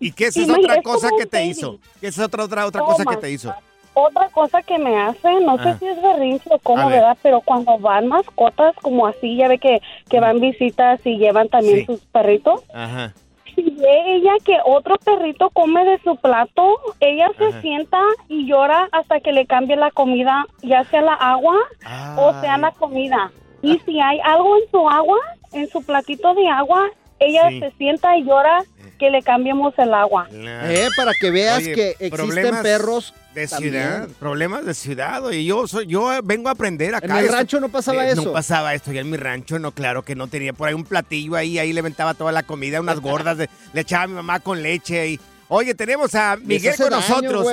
¿Y 0.00 0.12
qué 0.12 0.26
esa 0.26 0.42
es 0.42 0.50
otra 0.50 0.82
cosa 0.82 1.08
que 1.16 1.24
te 1.26 1.38
baby. 1.38 1.50
hizo? 1.50 1.78
¿Qué 2.00 2.08
es 2.08 2.18
otra, 2.18 2.44
otra, 2.44 2.66
otra 2.66 2.82
Oh, 2.82 2.86
cosa 2.86 3.04
que 3.04 3.16
te 3.16 3.30
hizo? 3.30 3.54
Otra 3.94 4.28
cosa 4.30 4.60
que 4.62 4.78
me 4.78 4.96
hace, 5.00 5.40
no 5.40 5.52
Ah. 5.58 5.62
sé 5.62 5.78
si 5.78 5.86
es 5.86 6.02
berrinche 6.02 6.50
o 6.52 6.58
cómo, 6.58 6.88
ver. 6.88 7.00
¿verdad? 7.00 7.16
Pero 7.22 7.40
cuando 7.40 7.78
van 7.78 8.08
mascotas 8.08 8.74
como 8.82 9.06
así, 9.06 9.36
ya 9.36 9.48
ve 9.48 9.58
que, 9.58 9.80
que 10.10 10.20
van 10.20 10.40
visitas 10.40 11.00
y 11.06 11.16
llevan 11.16 11.48
también 11.48 11.80
Sí. 11.80 11.86
sus 11.86 12.00
perritos. 12.06 12.62
Ajá. 12.74 13.12
Si 13.54 13.62
ve 13.62 14.16
ella 14.16 14.32
que 14.44 14.58
otro 14.64 14.96
perrito 14.96 15.48
come 15.50 15.84
de 15.84 15.98
su 16.00 16.16
plato, 16.16 16.76
ella 16.98 17.28
se 17.38 17.60
sienta 17.60 18.00
y 18.28 18.46
llora 18.46 18.88
hasta 18.90 19.20
que 19.20 19.32
le 19.32 19.46
cambie 19.46 19.76
la 19.76 19.92
comida, 19.92 20.44
ya 20.62 20.82
sea 20.84 21.02
la 21.02 21.14
agua 21.14 21.54
o 22.18 22.32
sea 22.40 22.58
la 22.58 22.72
comida. 22.72 23.30
Y 23.62 23.78
si 23.86 24.00
hay 24.00 24.18
algo 24.24 24.56
en 24.56 24.70
su 24.72 24.88
agua, 24.90 25.18
en 25.52 25.68
su 25.68 25.84
platito 25.86 26.34
de 26.34 26.48
agua, 26.48 26.90
ella 27.20 27.48
Sí. 27.48 27.60
se 27.60 27.70
sienta 27.78 28.16
y 28.16 28.24
llora 28.24 28.64
que 28.98 29.10
le 29.10 29.22
cambiemos 29.22 29.74
el 29.78 29.92
agua. 29.94 30.28
Eh, 30.32 30.88
para 30.96 31.12
que 31.20 31.30
veas 31.30 31.58
Oye, 31.58 31.74
que 31.74 31.96
existen 32.00 32.62
perros 32.62 33.14
de 33.34 33.46
también. 33.48 33.72
ciudad, 33.72 34.08
problemas 34.20 34.64
de 34.64 34.74
ciudad. 34.74 35.30
Y 35.30 35.44
yo 35.44 35.66
soy, 35.66 35.86
yo 35.86 36.10
vengo 36.22 36.48
a 36.48 36.52
aprender 36.52 36.94
acá. 36.94 37.06
En 37.06 37.12
el 37.16 37.24
Esto- 37.24 37.36
rancho 37.36 37.60
no 37.60 37.68
pasaba 37.68 38.06
Eh, 38.06 38.12
eso. 38.12 38.22
No 38.24 38.32
pasaba 38.32 38.74
esto. 38.74 38.92
Ya 38.92 39.00
en 39.00 39.10
mi 39.10 39.16
rancho, 39.16 39.58
no, 39.58 39.72
claro 39.72 40.02
que 40.02 40.14
no 40.14 40.28
tenía 40.28 40.52
por 40.52 40.68
ahí 40.68 40.74
un 40.74 40.84
platillo 40.84 41.34
ahí, 41.36 41.58
ahí 41.58 41.72
le 41.72 41.80
aventaba 41.80 42.14
toda 42.14 42.32
la 42.32 42.42
comida, 42.44 42.80
unas 42.80 43.00
gordas, 43.00 43.36
de- 43.38 43.48
le 43.72 43.80
echaba 43.80 44.04
a 44.04 44.06
mi 44.06 44.14
mamá 44.14 44.40
con 44.40 44.62
leche 44.62 45.08
y. 45.08 45.20
Oye, 45.48 45.74
tenemos 45.74 46.14
a 46.14 46.36
Miguel 46.36 46.72
hace 46.72 46.82
con 46.84 46.92
nosotros. 46.92 47.46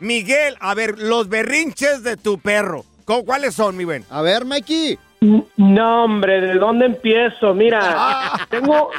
Miguel, 0.00 0.56
a 0.60 0.74
ver, 0.74 0.98
los 0.98 1.28
berrinches 1.28 2.02
de 2.02 2.16
tu 2.16 2.38
perro. 2.38 2.84
¿cu- 3.04 3.24
¿Cuáles 3.24 3.54
son, 3.54 3.74
mi 3.76 3.84
buen? 3.84 4.04
A 4.10 4.20
ver, 4.20 4.44
Mikey. 4.44 4.98
No, 5.20 6.04
hombre, 6.04 6.40
¿de 6.40 6.54
dónde 6.54 6.86
empiezo? 6.86 7.52
Mira, 7.54 8.32
tengo 8.50 8.90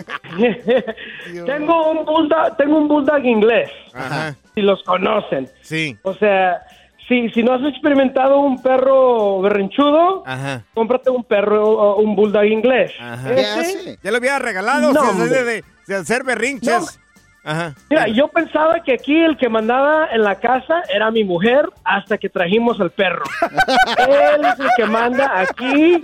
tengo 1.46 1.92
un 1.92 2.06
bulldog, 2.06 2.58
tengo 2.58 2.78
un 2.78 2.88
bulldog 2.88 3.24
inglés, 3.26 3.70
Ajá. 3.94 4.36
si 4.54 4.62
los 4.62 4.84
conocen. 4.84 5.50
Sí. 5.62 5.98
O 6.04 6.14
sea, 6.16 6.62
si, 7.08 7.30
si 7.30 7.42
no 7.42 7.54
has 7.54 7.64
experimentado 7.64 8.40
un 8.40 8.62
perro 8.62 9.42
berrinchudo, 9.42 10.24
Ajá. 10.26 10.64
cómprate 10.74 11.10
un 11.10 11.24
perro, 11.24 11.96
un 11.98 12.16
bulldog 12.16 12.46
inglés. 12.46 12.92
Ajá. 13.00 13.34
¿Qué 13.34 13.42
Ese- 13.42 13.60
hace? 13.60 14.00
Ya 14.04 14.12
lo 14.12 14.18
había 14.18 14.40
regalado, 14.40 14.92
No, 14.94 15.00
o 15.00 15.04
sea, 15.04 15.14
de, 15.14 15.22
hombre. 15.24 15.44
de- 15.44 15.64
de 15.88 15.96
hacer 15.96 16.24
berrinches. 16.24 17.00
Ajá. 17.44 17.74
Mira, 17.90 18.08
yo 18.10 18.28
pensaba 18.28 18.82
que 18.84 18.94
aquí 18.94 19.18
el 19.24 19.38
que 19.38 19.48
mandaba 19.50 20.08
en 20.12 20.24
la 20.24 20.36
casa 20.36 20.84
era 20.94 21.10
mi 21.10 21.24
mujer 21.24 21.68
hasta 21.84 22.18
que 22.18 22.30
trajimos 22.30 22.80
al 22.82 22.92
perro. 22.92 23.24
Él 24.08 24.42
es 24.46 24.60
el 24.60 24.68
que 24.76 24.86
manda 24.86 25.40
aquí. 25.40 26.04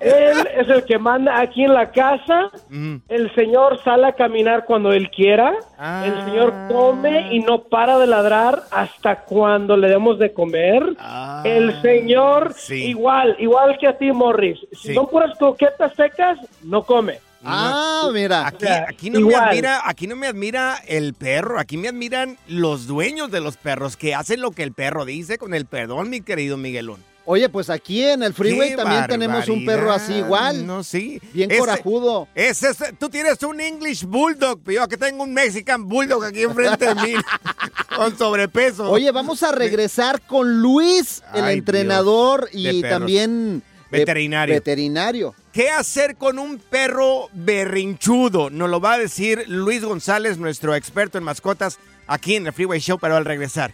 Él 0.00 0.48
es 0.56 0.68
el 0.68 0.84
que 0.84 0.98
manda 0.98 1.40
aquí 1.40 1.64
en 1.64 1.74
la 1.74 1.90
casa. 1.90 2.50
Ujú. 2.70 3.00
El 3.08 3.34
señor 3.34 3.82
sale 3.84 4.06
a 4.06 4.12
caminar 4.12 4.64
cuando 4.64 4.92
él 4.92 5.10
quiera. 5.10 5.52
Ah. 5.78 6.04
El 6.06 6.24
señor 6.24 6.52
come 6.68 7.34
y 7.34 7.40
no 7.40 7.60
para 7.64 7.98
de 7.98 8.06
ladrar 8.06 8.62
hasta 8.70 9.20
cuando 9.24 9.76
le 9.76 9.88
demos 9.88 10.18
de 10.18 10.32
comer. 10.32 10.82
Ah. 10.98 11.42
El 11.44 11.80
señor 11.82 12.52
Sí. 12.54 12.86
igual, 12.86 13.36
igual 13.38 13.76
que 13.78 13.88
a 13.88 13.96
ti, 13.98 14.10
Morris. 14.12 14.58
Si 14.72 14.88
Sí. 14.88 14.94
son 14.94 15.06
puras 15.08 15.36
coquetas 15.38 15.94
secas, 15.94 16.38
no 16.64 16.82
come. 16.82 17.18
Ah, 17.48 18.08
mira. 18.12 18.46
Aquí, 18.46 18.66
aquí 18.66 19.10
no 19.10 19.20
me 19.20 19.34
admira, 19.34 19.80
aquí 19.84 20.06
no 20.06 20.16
me 20.16 20.26
admira 20.26 20.80
el 20.86 21.14
perro, 21.14 21.58
aquí 21.58 21.76
me 21.76 21.88
admiran 21.88 22.36
los 22.48 22.86
dueños 22.86 23.30
de 23.30 23.40
los 23.40 23.56
perros 23.56 23.96
que 23.96 24.14
hacen 24.14 24.40
lo 24.40 24.50
que 24.50 24.62
el 24.62 24.72
perro 24.72 25.04
dice 25.04 25.38
con 25.38 25.54
el 25.54 25.66
perdón, 25.66 26.10
mi 26.10 26.20
querido 26.20 26.56
Miguelón. 26.56 27.02
Oye, 27.28 27.48
pues 27.48 27.70
aquí 27.70 28.04
en 28.04 28.22
el 28.22 28.32
freeway 28.34 28.70
Qué 28.70 28.76
también 28.76 29.06
tenemos 29.08 29.48
un 29.48 29.64
perro 29.66 29.90
así 29.92 30.12
igual. 30.14 30.64
No, 30.64 30.84
sí. 30.84 31.20
Bien 31.32 31.50
Ese- 31.50 31.58
corajudo. 31.58 32.28
Ese, 32.36 32.70
es- 32.70 32.94
tú 33.00 33.08
tienes 33.08 33.42
un 33.42 33.60
English 33.60 34.04
Bulldog, 34.04 34.60
pero 34.64 34.76
yo 34.76 34.82
aquí 34.84 34.96
tengo 34.96 35.24
un 35.24 35.34
Mexican 35.34 35.88
Bulldog 35.88 36.24
aquí 36.24 36.42
enfrente 36.42 36.86
de 36.86 36.94
mí 36.94 37.14
con 37.96 38.16
sobrepeso. 38.16 38.88
Oye, 38.88 39.10
vamos 39.10 39.42
a 39.42 39.50
regresar 39.50 40.20
con 40.22 40.60
Luis, 40.62 41.24
el 41.34 41.44
Ay, 41.44 41.58
entrenador 41.58 42.48
Dios. 42.52 42.74
Y 42.74 42.82
también 42.82 43.60
eh, 43.66 43.86
Veterinario. 43.90 44.54
veterinario. 44.54 45.34
¿Qué 45.56 45.70
hacer 45.70 46.16
con 46.16 46.38
un 46.38 46.58
perro 46.58 47.30
berrinchudo? 47.32 48.50
Nos 48.50 48.68
lo 48.68 48.78
va 48.78 48.92
a 48.92 48.98
decir 48.98 49.44
Luis 49.48 49.82
González, 49.82 50.36
nuestro 50.36 50.74
experto 50.74 51.16
en 51.16 51.24
mascotas, 51.24 51.78
aquí 52.06 52.36
en 52.36 52.46
el 52.46 52.52
Freeway 52.52 52.78
Show, 52.78 52.98
pero 52.98 53.16
al 53.16 53.24
regresar. 53.24 53.72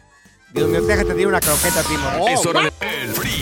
Dios 0.54 0.68
mío, 0.68 0.80
déjate 0.82 1.12
tirar 1.12 1.26
una 1.26 1.40
croqueta, 1.40 1.82
Timo. 1.82 2.28
Es 2.28 2.46
hora 2.46 2.62
del 2.62 2.70
Freeway. 3.08 3.41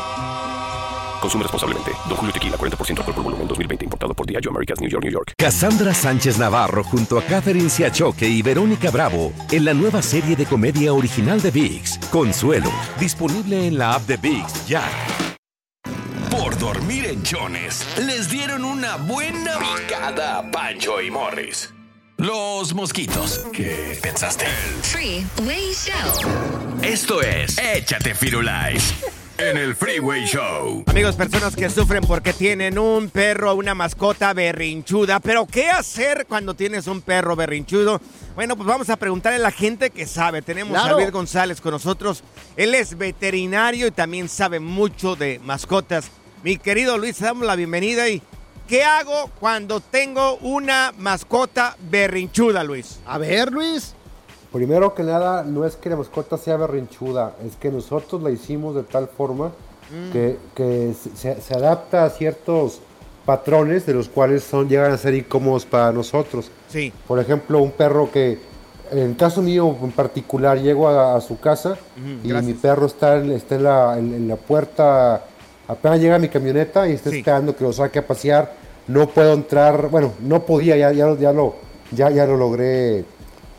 Consume 1.21 1.43
responsablemente. 1.43 1.91
Don 2.07 2.17
Julio 2.17 2.33
Tequila, 2.33 2.57
40% 2.57 2.97
alcohol 2.99 3.13
por 3.13 3.23
volumen, 3.23 3.47
2020. 3.47 3.85
Importado 3.85 4.13
por 4.13 4.25
Diageo 4.25 4.51
Americas, 4.51 4.81
New 4.81 4.89
York, 4.89 5.03
New 5.03 5.13
York. 5.13 5.33
Cassandra 5.37 5.93
Sánchez 5.93 6.37
Navarro 6.37 6.83
junto 6.83 7.19
a 7.19 7.23
Catherine 7.23 7.69
Siachoque 7.69 8.27
y 8.27 8.41
Verónica 8.41 8.89
Bravo 8.89 9.31
en 9.51 9.65
la 9.65 9.73
nueva 9.73 10.01
serie 10.01 10.35
de 10.35 10.45
comedia 10.45 10.93
original 10.93 11.41
de 11.41 11.51
VIX, 11.51 11.99
Consuelo, 12.11 12.71
disponible 12.99 13.67
en 13.67 13.77
la 13.77 13.93
app 13.93 14.07
de 14.07 14.17
VIX 14.17 14.67
ya. 14.67 14.83
Por 16.29 16.57
dormir 16.57 17.05
en 17.05 17.23
Jones, 17.25 17.85
les 18.05 18.29
dieron 18.29 18.65
una 18.65 18.97
buena 18.97 19.59
picada 19.59 20.39
a 20.39 20.51
Pancho 20.51 21.01
y 21.01 21.11
Morris. 21.11 21.73
Los 22.17 22.73
mosquitos. 22.73 23.45
¿Qué 23.51 23.97
pensaste? 24.01 24.45
Freeway 24.83 25.73
Show. 25.73 26.81
Esto 26.81 27.21
es 27.21 27.57
Échate 27.57 28.15
Firulais 28.15 28.93
en 29.37 29.57
el 29.57 29.75
Freeway 29.75 30.25
Show. 30.25 30.83
Amigos, 30.87 31.15
personas 31.15 31.55
que 31.55 31.69
sufren 31.69 32.03
porque 32.03 32.33
tienen 32.33 32.77
un 32.77 33.09
perro, 33.09 33.55
una 33.55 33.73
mascota 33.73 34.33
berrinchuda. 34.33 35.19
Pero, 35.19 35.45
¿qué 35.47 35.69
hacer 35.69 36.25
cuando 36.27 36.53
tienes 36.53 36.87
un 36.87 37.01
perro 37.01 37.35
berrinchudo? 37.35 37.99
Bueno, 38.35 38.55
pues 38.55 38.67
vamos 38.67 38.89
a 38.89 38.97
preguntarle 38.97 39.37
a 39.37 39.41
la 39.41 39.51
gente 39.51 39.89
que 39.89 40.05
sabe. 40.05 40.41
Tenemos 40.41 40.73
Claro. 40.73 40.95
a 40.95 40.99
Luis 40.99 41.11
González 41.11 41.59
con 41.59 41.71
nosotros. 41.71 42.23
Él 42.55 42.75
es 42.75 42.97
veterinario 42.97 43.87
y 43.87 43.91
también 43.91 44.29
sabe 44.29 44.59
mucho 44.59 45.15
de 45.15 45.39
mascotas. 45.43 46.11
Mi 46.43 46.57
querido 46.57 46.97
Luis, 46.97 47.17
te 47.17 47.25
damos 47.25 47.45
la 47.47 47.55
bienvenida 47.55 48.07
y 48.09 48.21
¿qué 48.67 48.83
hago 48.83 49.31
cuando 49.39 49.79
tengo 49.79 50.35
una 50.37 50.93
mascota 50.97 51.75
berrinchuda, 51.89 52.63
Luis? 52.63 52.99
A 53.05 53.17
ver, 53.17 53.51
Luis. 53.51 53.95
Primero 54.51 54.93
que 54.93 55.03
nada, 55.03 55.43
no 55.43 55.65
es 55.65 55.75
que 55.77 55.89
la 55.89 55.95
mascota 55.95 56.37
sea 56.37 56.57
berrinchuda, 56.57 57.35
es 57.45 57.55
que 57.55 57.71
nosotros 57.71 58.21
la 58.21 58.31
hicimos 58.31 58.75
de 58.75 58.83
tal 58.83 59.07
forma 59.07 59.51
Mm. 59.91 60.11
que, 60.13 60.37
que 60.55 60.93
se, 61.15 61.41
se 61.41 61.53
adapta 61.53 62.05
a 62.05 62.09
ciertos 62.09 62.79
patrones 63.25 63.85
de 63.85 63.93
los 63.93 64.07
cuales 64.07 64.41
son 64.43 64.69
llegan 64.69 64.91
a 64.93 64.97
ser 64.97 65.13
incómodos 65.13 65.65
para 65.65 65.91
nosotros. 65.91 66.49
Sí. 66.69 66.93
Por 67.07 67.19
ejemplo, 67.19 67.59
un 67.61 67.71
perro 67.71 68.09
que, 68.09 68.39
en 68.89 68.97
el 68.99 69.15
caso 69.17 69.41
mío 69.41 69.75
en 69.83 69.91
particular, 69.91 70.57
llego 70.59 70.87
a, 70.87 71.15
a 71.17 71.21
su 71.21 71.39
casa 71.39 71.77
y 72.23 72.29
gracias. 72.29 72.43
mi 72.45 72.53
perro 72.53 72.85
está, 72.85 73.17
en, 73.17 73.31
está 73.31 73.55
en, 73.55 73.63
la, 73.63 73.97
en- 73.99 74.13
en 74.13 74.27
la 74.29 74.37
puerta, 74.37 75.25
apenas 75.67 75.99
llega 75.99 76.17
mi 76.19 76.29
camioneta 76.29 76.87
y 76.87 76.93
está 76.93 77.09
esperando 77.09 77.53
que 77.55 77.63
lo 77.65 77.73
saque 77.73 77.99
a 77.99 78.07
pasear. 78.07 78.53
No 78.87 79.07
puedo 79.09 79.33
entrar, 79.33 79.89
bueno, 79.89 80.13
no 80.21 80.41
podía, 80.43 80.77
ya, 80.77 80.91
ya, 80.93 81.13
ya, 81.17 81.33
lo, 81.33 81.55
ya, 81.91 82.09
ya 82.11 82.25
lo 82.25 82.37
logré 82.37 83.03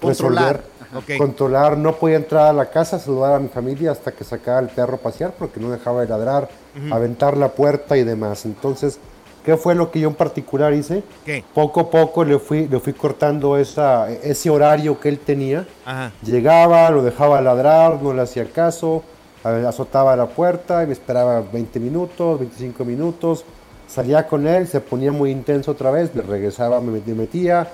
Controlar. 0.01 0.45
resolver. 0.57 0.72
Ok. 0.95 1.17
Controlar, 1.19 1.77
no 1.79 1.95
podía 1.97 2.17
entrar 2.17 2.47
a 2.49 2.53
la 2.53 2.71
casa, 2.71 2.99
saludar 2.99 3.35
a 3.35 3.39
mi 3.39 3.49
familia 3.49 3.91
hasta 3.93 4.13
que 4.13 4.25
sacaba 4.25 4.61
el 4.61 4.69
perro 4.69 4.97
a 4.97 4.99
pasear 4.99 5.33
porque 5.39 5.59
no 5.61 5.71
dejaba 5.71 6.03
de 6.03 6.09
ladrar, 6.09 6.49
Ujú. 6.77 6.95
aventar 6.95 7.37
la 7.37 7.49
puerta 7.49 7.97
y 7.97 8.05
demás. 8.05 8.45
Entonces, 8.45 8.99
¿qué 9.45 9.57
fue 9.57 9.75
lo 9.75 9.91
que 9.91 10.01
yo 10.01 10.09
en 10.09 10.15
particular 10.15 10.73
hice? 10.75 11.03
¿Qué? 11.25 11.45
Poco 11.55 11.81
a 11.81 11.91
poco 11.91 12.25
le 12.25 12.39
fui, 12.39 12.69
le 12.69 12.79
fui 12.79 12.93
cortando 12.93 13.57
esa, 13.57 14.11
ese 14.11 14.51
horario 14.51 15.01
que 15.01 15.09
él 15.09 15.19
tenía. 15.19 15.67
Ajá. 15.87 16.13
Llegaba, 16.23 16.91
lo 16.91 17.03
dejaba 17.03 17.41
ladrar, 17.41 18.03
no 18.03 18.13
le 18.13 18.23
hacía 18.23 18.45
caso, 18.51 19.03
azotaba 19.45 20.15
la 20.15 20.27
puerta 20.27 20.83
y 20.85 20.87
me 20.87 20.93
esperaba 20.93 21.43
20 21.53 21.81
minutos, 21.81 22.39
25 22.39 22.85
minutos. 22.85 23.45
Salía 23.89 24.27
con 24.27 24.47
él, 24.47 24.67
se 24.69 24.81
ponía 24.81 25.13
muy 25.13 25.31
intenso 25.31 25.73
otra 25.73 25.91
vez, 25.91 26.15
le 26.15 26.23
regresaba, 26.23 26.81
me 26.81 26.99
met- 26.99 27.05
me 27.07 27.15
metía, 27.15 27.69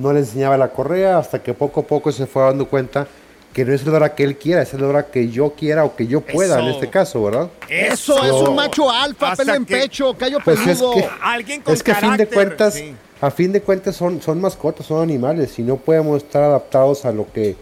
no 0.00 0.12
le 0.12 0.20
enseñaba 0.20 0.56
la 0.56 0.68
correa 0.68 1.18
hasta 1.18 1.42
que 1.42 1.54
poco 1.54 1.80
a 1.80 1.82
poco 1.84 2.12
se 2.12 2.26
fue 2.26 2.42
dando 2.42 2.66
cuenta 2.68 3.06
que 3.52 3.64
no 3.64 3.72
es 3.72 3.84
la 3.86 3.94
hora 3.94 4.14
que 4.14 4.22
él 4.24 4.36
quiera, 4.36 4.62
es 4.62 4.72
la 4.74 4.86
hora 4.86 5.06
que 5.06 5.28
yo 5.28 5.50
quiera 5.54 5.84
o 5.84 5.96
que 5.96 6.06
yo 6.06 6.20
pueda 6.20 6.58
en 6.60 6.66
Eso. 6.66 6.74
este 6.74 6.88
caso, 6.90 7.24
¿verdad? 7.24 7.48
Eso, 7.68 8.22
es 8.24 8.30
un 8.32 8.54
macho 8.54 8.90
alfa, 8.90 9.34
pelo 9.34 9.54
en 9.54 9.64
pecho, 9.64 10.14
callo 10.16 10.38
Pues 10.44 10.60
es 10.60 10.78
peludo. 10.78 10.92
que- 10.94 11.08
Alguien 11.22 11.62
con 11.62 11.74
Es 11.74 11.82
que 11.82 11.90
a 11.90 11.94
fin 11.96 12.10
de 12.12 12.26
carácter, 12.26 12.34
cuentas, 12.34 12.74
sí. 12.74 12.94
a 13.20 13.30
fin 13.30 13.50
de 13.52 13.60
cuentas 13.62 13.96
son, 13.96 14.22
son 14.22 14.40
mascotas, 14.40 14.86
son 14.86 15.02
animales 15.02 15.58
y 15.58 15.62
no 15.62 15.76
podemos 15.76 16.18
estar 16.22 16.42
adaptados 16.42 17.04
a 17.04 17.10
lo 17.12 17.26
que 17.32 17.56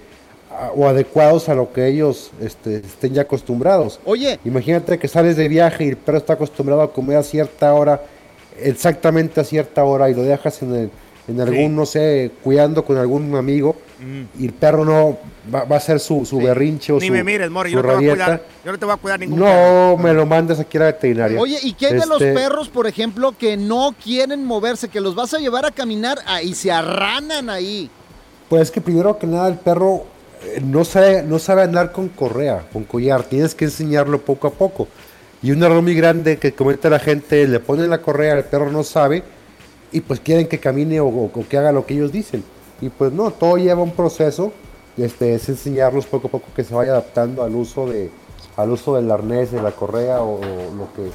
a- 0.51 0.71
o 0.75 0.87
adecuados 0.89 1.49
a 1.49 1.55
lo 1.55 1.73
que 1.73 1.87
ellos 1.87 2.31
este, 2.43 2.77
estén 2.77 3.15
ya 3.15 3.23
acostumbrados. 3.23 4.01
Oye, 4.05 4.39
Imagínate 4.45 4.99
que 4.99 5.07
sales 5.09 5.37
de 5.37 5.49
viaje 5.49 5.85
y 5.85 5.89
el 5.89 5.97
perro 5.97 6.19
está 6.19 6.33
acostumbrado 6.35 6.83
a 6.83 6.93
comer 6.93 7.17
a 7.19 7.23
cierta 7.23 7.73
hora, 7.73 8.03
exactamente 8.61 9.41
a 9.41 9.45
cierta 9.45 9.85
hora 9.85 10.11
y 10.11 10.15
lo 10.15 10.23
dejas 10.23 10.61
en, 10.63 10.75
el- 10.75 10.91
en 11.29 11.41
algún, 11.41 11.75
no 11.75 11.87
sé, 11.87 12.31
cuidando 12.43 12.85
con 12.85 12.97
algún 12.97 13.35
amigo 13.35 13.77
Mm. 13.99 14.43
y 14.43 14.45
el 14.45 14.53
perro 14.53 14.85
no 14.85 15.17
va, 15.53 15.65
va 15.65 15.77
a 15.77 15.79
hacer 15.79 16.01
su, 16.01 16.27
su 16.27 16.39
berrinche 16.39 16.93
o 16.93 17.01
Ni 17.01 17.07
su, 17.07 17.13
me 17.15 17.25
mires, 17.25 17.51
Mori, 17.51 17.71
su 17.71 17.77
yo 17.77 17.83
no 17.83 17.89
te 17.89 17.95
voy 17.95 18.05
a 18.05 18.09
rabieta. 18.11 18.25
cuidar. 18.27 18.43
Yo 18.63 18.73
no 18.73 18.79
te 18.79 18.85
voy 18.85 18.95
a 18.95 18.97
cuidar 18.99 19.21
ningún 19.21 19.39
perro. 19.39 19.51
No 19.97 19.97
me 20.03 20.13
lo 20.13 20.27
mandes 20.27 20.61
aquí 20.61 20.77
a 20.77 20.81
la 20.81 20.87
veterinaria. 20.87 21.41
Oye, 21.41 21.59
¿y 21.63 21.73
qué 21.73 21.87
hay 21.87 21.93
de 21.95 22.07
los 22.07 22.21
Este, 22.21 22.35
perros, 22.35 22.69
por 22.69 22.87
ejemplo, 22.87 23.33
que 23.39 23.57
no 23.57 23.95
quieren 24.05 24.45
moverse, 24.45 24.89
que 24.89 25.01
los 25.01 25.15
vas 25.15 25.33
a 25.33 25.39
llevar 25.39 25.65
a 25.65 25.71
caminar 25.71 26.19
ah, 26.27 26.43
y 26.43 26.55
se 26.55 26.71
arranan 26.71 27.49
ahí? 27.49 27.89
Pues 28.51 28.63
es 28.65 28.71
que 28.71 28.83
primero 28.83 29.19
que 29.19 29.27
nada 29.27 29.49
el 29.49 29.57
perro 29.57 30.05
eh, 30.45 30.61
no 30.63 30.85
sabe, 30.85 31.23
no 31.23 31.39
sabe 31.39 31.63
andar 31.63 31.91
con 31.91 32.11
correa, 32.11 32.67
con 32.75 32.85
collar, 32.85 33.23
tienes 33.25 33.55
que 33.55 33.65
enseñarlo 33.65 34.21
poco 34.21 34.47
a 34.49 34.51
poco. 34.53 34.89
Y 35.43 35.53
un 35.53 35.63
error 35.63 35.81
muy 35.81 35.95
grande 35.95 36.37
que 36.37 36.53
comenta 36.53 36.91
la 36.91 36.99
gente, 36.99 37.49
le 37.49 37.61
ponen 37.61 37.89
la 37.89 38.03
correa, 38.03 38.35
el 38.35 38.45
perro 38.45 38.71
no 38.71 38.85
sabe 38.85 39.23
y 39.93 40.01
pues 40.01 40.21
quieren 40.21 40.47
que 40.49 40.59
camine 40.59 41.01
o, 41.01 41.31
que 41.49 41.59
haga 41.59 41.73
lo 41.73 41.87
que 41.87 41.95
ellos 41.95 42.13
dicen. 42.13 42.43
Y 42.81 42.89
pues 42.91 43.13
no, 43.13 43.31
todo 43.31 43.57
lleva 43.57 43.83
un 43.83 43.93
proceso, 43.93 44.53
este, 44.97 45.35
es 45.35 45.49
enseñarlos 45.49 46.07
poco 46.07 46.29
a 46.29 46.31
poco 46.31 46.47
que 46.55 46.65
se 46.65 46.75
vaya 46.75 46.93
adaptando 46.93 47.43
al 47.43 47.55
uso, 47.55 47.87
de, 47.89 48.11
al 48.57 48.71
uso 48.71 48.95
del 48.97 49.11
arnés, 49.11 49.51
de 49.53 49.63
la 49.63 49.73
correa 49.73 50.21
o, 50.21 50.35
o 50.37 50.41
lo, 50.41 50.93
que, 50.95 51.11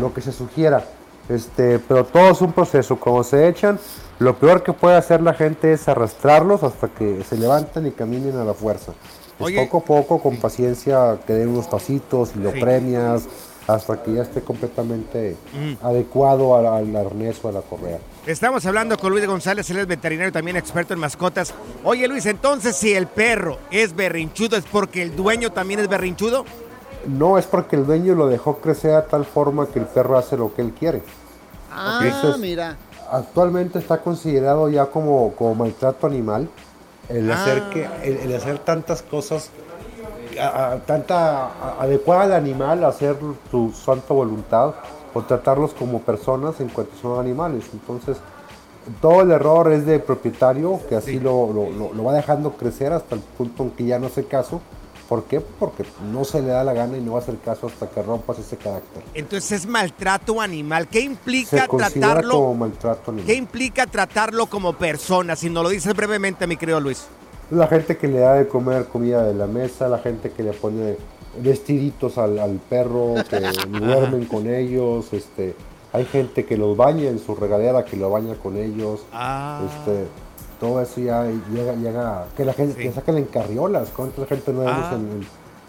lo 0.00 0.12
que 0.14 0.20
se 0.20 0.32
sugiera. 0.32 0.84
Este, 1.28 1.78
pero 1.78 2.04
todo 2.04 2.30
es 2.30 2.40
un 2.40 2.52
proceso, 2.52 2.98
como 2.98 3.22
se 3.22 3.48
echan, 3.48 3.78
lo 4.18 4.36
peor 4.36 4.62
que 4.64 4.72
puede 4.72 4.96
hacer 4.96 5.22
la 5.22 5.32
gente 5.34 5.72
es 5.72 5.88
arrastrarlos 5.88 6.62
hasta 6.64 6.88
que 6.88 7.22
se 7.28 7.36
levanten 7.36 7.86
y 7.86 7.92
caminen 7.92 8.36
a 8.36 8.44
la 8.44 8.54
fuerza. 8.54 8.92
Es 9.38 9.52
poco 9.52 9.78
a 9.78 9.80
poco, 9.84 10.18
con 10.20 10.36
paciencia, 10.36 11.18
que 11.26 11.32
den 11.32 11.48
unos 11.48 11.66
pasitos 11.66 12.32
y 12.36 12.40
lo 12.40 12.52
Sí. 12.52 12.60
premias 12.60 13.22
hasta 13.66 14.02
que 14.02 14.12
ya 14.14 14.22
esté 14.22 14.42
completamente 14.42 15.36
Mm. 15.54 15.84
adecuado 15.86 16.56
al, 16.56 16.66
al 16.66 16.94
arnés 16.96 17.38
o 17.44 17.48
a 17.48 17.52
la 17.52 17.60
correa. 17.62 17.98
Estamos 18.26 18.64
hablando 18.66 18.98
con 18.98 19.10
Luis 19.12 19.26
González, 19.26 19.68
él 19.70 19.78
es 19.78 19.86
veterinario 19.86 20.30
también 20.30 20.56
experto 20.56 20.92
en 20.92 21.00
mascotas. 21.00 21.54
Oye 21.84 22.06
Luis, 22.06 22.26
entonces 22.26 22.76
si 22.76 22.92
el 22.92 23.06
perro 23.06 23.58
es 23.70 23.96
berrinchudo, 23.96 24.56
¿es 24.56 24.64
porque 24.70 25.02
el 25.02 25.16
dueño 25.16 25.50
también 25.52 25.80
es 25.80 25.88
berrinchudo? 25.88 26.44
No 27.06 27.38
es 27.38 27.46
porque 27.46 27.76
el 27.76 27.86
dueño 27.86 28.14
lo 28.14 28.28
dejó 28.28 28.58
crecer 28.58 28.92
a 28.94 29.06
tal 29.06 29.24
forma 29.24 29.66
que 29.66 29.78
el 29.78 29.86
perro 29.86 30.18
hace 30.18 30.36
lo 30.36 30.54
que 30.54 30.60
él 30.60 30.72
quiere. 30.78 31.02
Ah, 31.72 32.00
Entonces, 32.04 32.38
mira. 32.40 32.76
Actualmente 33.10 33.78
está 33.78 33.98
considerado 34.02 34.68
ya 34.68 34.86
como, 34.86 35.32
como 35.34 35.54
maltrato 35.54 36.06
animal 36.06 36.48
el 37.08 37.30
Ah. 37.32 37.40
hacer 37.42 37.62
que 37.70 37.88
el, 38.04 38.18
el 38.18 38.36
hacer 38.36 38.58
tantas 38.58 39.02
cosas 39.02 39.50
a- 40.40 40.72
a- 40.72 40.76
tanta 40.80 41.46
a- 41.46 41.76
adecuada 41.80 42.24
al 42.24 42.32
animal 42.34 42.84
a 42.84 42.88
hacer 42.88 43.16
su 43.50 43.72
santa 43.72 44.12
voluntad 44.14 44.74
o 45.14 45.22
tratarlos 45.22 45.72
como 45.74 46.00
personas 46.00 46.60
en 46.60 46.68
cuanto 46.68 46.92
son 47.00 47.18
animales. 47.20 47.64
Entonces, 47.72 48.16
todo 49.00 49.22
el 49.22 49.30
error 49.30 49.72
es 49.72 49.86
del 49.86 50.00
propietario 50.00 50.80
que 50.88 50.96
así 50.96 51.20
lo, 51.20 51.52
lo- 51.52 51.70
lo- 51.70 51.92
lo 51.94 52.04
va 52.04 52.12
dejando 52.14 52.52
crecer 52.52 52.92
hasta 52.92 53.14
el 53.14 53.20
punto 53.20 53.62
en 53.64 53.70
que 53.70 53.84
ya 53.84 53.98
no 53.98 54.06
hace 54.06 54.24
caso. 54.24 54.60
¿Por 55.08 55.24
qué? 55.24 55.40
Porque 55.40 55.84
no 56.12 56.24
se 56.24 56.40
le 56.40 56.48
da 56.48 56.62
la 56.62 56.72
gana 56.72 56.96
y 56.96 57.00
no 57.00 57.12
va 57.12 57.18
a 57.18 57.22
hacer 57.22 57.36
caso 57.38 57.66
hasta 57.66 57.88
que 57.90 58.00
rompas 58.00 58.38
ese 58.38 58.56
carácter. 58.56 59.02
Entonces 59.12 59.50
es 59.52 59.66
maltrato 59.66 60.40
animal. 60.40 60.86
¿Qué 60.86 61.00
Se 61.00 61.04
implica 61.06 61.66
considera 61.66 62.12
tratarlo? 62.12 62.34
como 62.34 62.54
maltrato 62.54 63.10
animal. 63.10 63.26
¿Qué 63.26 63.34
implica 63.34 63.86
tratarlo 63.88 64.46
como 64.46 64.72
persona? 64.72 65.34
Si 65.34 65.50
nos 65.50 65.64
lo 65.64 65.68
dices 65.70 65.94
brevemente, 65.96 66.46
mi 66.46 66.56
querido 66.56 66.78
Luis. 66.78 67.08
La 67.50 67.66
gente 67.66 67.96
que 67.96 68.06
le 68.06 68.20
da 68.20 68.34
de 68.34 68.46
comer 68.46 68.84
comida 68.86 69.24
de 69.24 69.34
la 69.34 69.48
mesa, 69.48 69.88
la 69.88 69.98
gente 69.98 70.30
que 70.30 70.44
le 70.44 70.52
pone 70.52 70.96
vestiditos 71.38 72.18
al, 72.18 72.38
al 72.38 72.58
perro, 72.68 73.14
que 73.28 73.40
duermen 73.78 74.24
con 74.26 74.48
ellos, 74.52 75.12
este, 75.12 75.54
hay 75.92 76.04
gente 76.04 76.44
que 76.46 76.56
los 76.56 76.76
baña 76.76 77.08
en 77.08 77.18
su 77.18 77.34
regadera, 77.34 77.84
que 77.84 77.96
lo 77.96 78.10
baña 78.10 78.34
con 78.34 78.56
ellos, 78.56 79.00
Ah. 79.12 79.62
este, 79.68 80.06
todo 80.58 80.80
eso 80.82 81.00
ya 81.00 81.24
llega, 81.52 81.74
llega, 81.74 82.26
que 82.36 82.44
la 82.44 82.52
gente, 82.52 82.80
que 82.80 82.92
sacan 82.92 83.16
en 83.18 83.24
carriolas, 83.24 83.88
cuánta 83.96 84.26
gente 84.26 84.52
no 84.52 84.60
vemos 84.60 84.84
Ah. 84.84 84.94
en, 84.94 85.00
en 85.22 85.26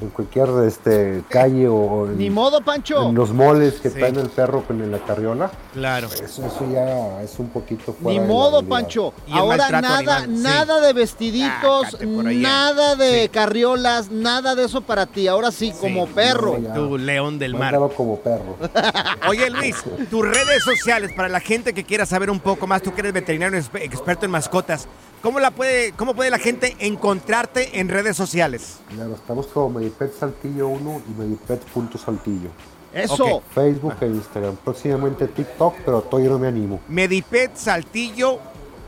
cualquier 0.09 0.49
este, 0.67 1.23
calle 1.29 1.67
o 1.67 2.07
en, 2.07 2.17
Ni 2.17 2.29
modo, 2.29 2.61
Pancho. 2.61 3.09
en 3.09 3.15
los 3.15 3.31
moles 3.31 3.75
que 3.81 3.89
Sí. 3.89 3.97
traen 3.99 4.17
el 4.17 4.29
perro 4.29 4.63
con 4.63 4.81
en 4.81 4.91
la 4.91 4.99
carriola. 4.99 5.51
Claro. 5.73 6.07
Eso, 6.07 6.45
eso 6.45 6.67
ya 6.71 7.21
es 7.21 7.37
un 7.39 7.49
poquito 7.49 7.93
fuera 7.93 8.19
Ni 8.21 8.27
modo. 8.27 8.63
Pancho. 8.63 9.13
Y 9.27 9.33
Ahora 9.33 9.69
nada, 9.69 9.97
animal, 9.97 10.23
sí. 10.25 10.43
nada 10.43 10.81
de 10.81 10.93
vestiditos, 10.93 11.97
nada 12.01 12.95
de 12.95 13.29
carriolas, 13.29 14.09
nada 14.11 14.55
de 14.55 14.65
eso 14.65 14.81
para 14.81 15.05
ti. 15.05 15.27
Ahora 15.27 15.51
sí, 15.51 15.73
como 15.79 16.07
perro. 16.07 16.57
No. 16.59 16.73
Tu 16.73 16.97
león 16.97 17.37
del 17.39 17.55
mar. 17.55 17.77
Como 17.95 18.17
perro. 18.19 18.55
Oye 19.29 19.49
Luis, 19.49 19.75
tus 20.09 20.21
redes 20.25 20.63
sociales 20.63 21.11
para 21.15 21.29
la 21.29 21.39
gente 21.39 21.73
que 21.73 21.83
quiera 21.83 22.05
saber 22.05 22.29
un 22.29 22.39
poco 22.39 22.67
más, 22.67 22.81
tú 22.81 22.93
que 22.93 23.01
eres 23.01 23.13
veterinario 23.13 23.59
expe- 23.59 23.81
experto 23.83 24.25
en 24.25 24.31
mascotas, 24.31 24.87
¿cómo, 25.21 25.39
la 25.39 25.51
puede, 25.51 25.93
¿cómo 25.93 26.13
puede 26.13 26.29
la 26.29 26.39
gente 26.39 26.75
encontrarte 26.79 27.79
en 27.79 27.89
redes 27.89 28.17
sociales? 28.17 28.79
Claro, 28.93 29.15
estamos 29.15 29.47
como 29.47 29.79
Medipet 29.79 30.13
Saltillo 30.17 30.67
1 30.67 31.01
y 31.07 31.19
Medipet.saltillo. 31.19 32.49
Eso. 32.93 33.25
Ok. 33.25 33.43
Facebook 33.53 33.95
e 34.01 34.07
Instagram. 34.07 34.55
Próximamente 34.57 35.27
TikTok, 35.27 35.75
pero 35.85 36.01
todavía 36.01 36.31
no 36.31 36.39
me 36.39 36.47
animo. 36.47 36.79
Medipet 36.89 37.55
Saltillo 37.55 38.39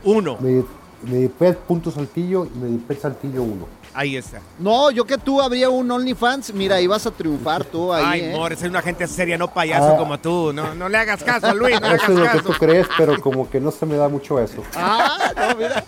1. 0.04 0.38
Medi- 1.04 1.30
Medipet.saltillo 1.38 2.46
y 2.46 2.58
Medipet 2.58 3.00
Saltillo 3.00 3.42
1. 3.42 3.68
Ahí 3.96 4.16
está. 4.16 4.40
No, 4.58 4.90
yo 4.90 5.04
que 5.04 5.16
tú 5.18 5.40
habría 5.40 5.70
un 5.70 5.88
OnlyFans, 5.88 6.52
mira, 6.52 6.76
vas 6.88 7.06
a 7.06 7.12
triunfar 7.12 7.64
tú 7.64 7.92
ahí. 7.92 8.04
Ay, 8.04 8.20
¿eh? 8.22 8.34
amor, 8.34 8.56
soy 8.56 8.68
una 8.68 8.82
gente 8.82 9.06
seria, 9.06 9.38
no 9.38 9.52
payaso 9.52 9.94
Ah. 9.94 9.96
como 9.96 10.18
tú. 10.18 10.52
No, 10.52 10.74
no 10.74 10.88
le 10.88 10.98
hagas 10.98 11.22
caso 11.22 11.46
a 11.46 11.54
Luis, 11.54 11.80
no 11.80 11.88
le 11.90 11.94
Eso 11.96 12.04
es 12.06 12.08
lo 12.18 12.22
hagas 12.22 12.32
que 12.36 12.42
tú 12.42 12.48
caso. 12.48 12.58
crees, 12.60 12.86
pero 12.98 13.20
como 13.20 13.48
que 13.48 13.60
no 13.60 13.70
se 13.70 13.86
me 13.86 13.94
da 13.96 14.08
mucho 14.08 14.40
eso. 14.40 14.62
Ah, 14.74 15.16
no, 15.36 15.54
mira. 15.56 15.84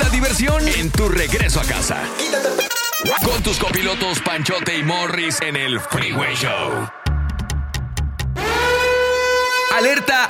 La 0.00 0.08
diversión 0.10 0.66
en 0.68 0.90
tu 0.90 1.08
regreso 1.08 1.60
a 1.60 1.64
casa. 1.64 1.96
Con 3.24 3.42
tus 3.42 3.58
copilotos 3.58 4.20
Panchote 4.20 4.78
y 4.78 4.82
Morris 4.84 5.40
en 5.40 5.56
el 5.56 5.80
Freeway 5.80 6.34
Show. 6.36 6.88
Alerta, 9.76 10.26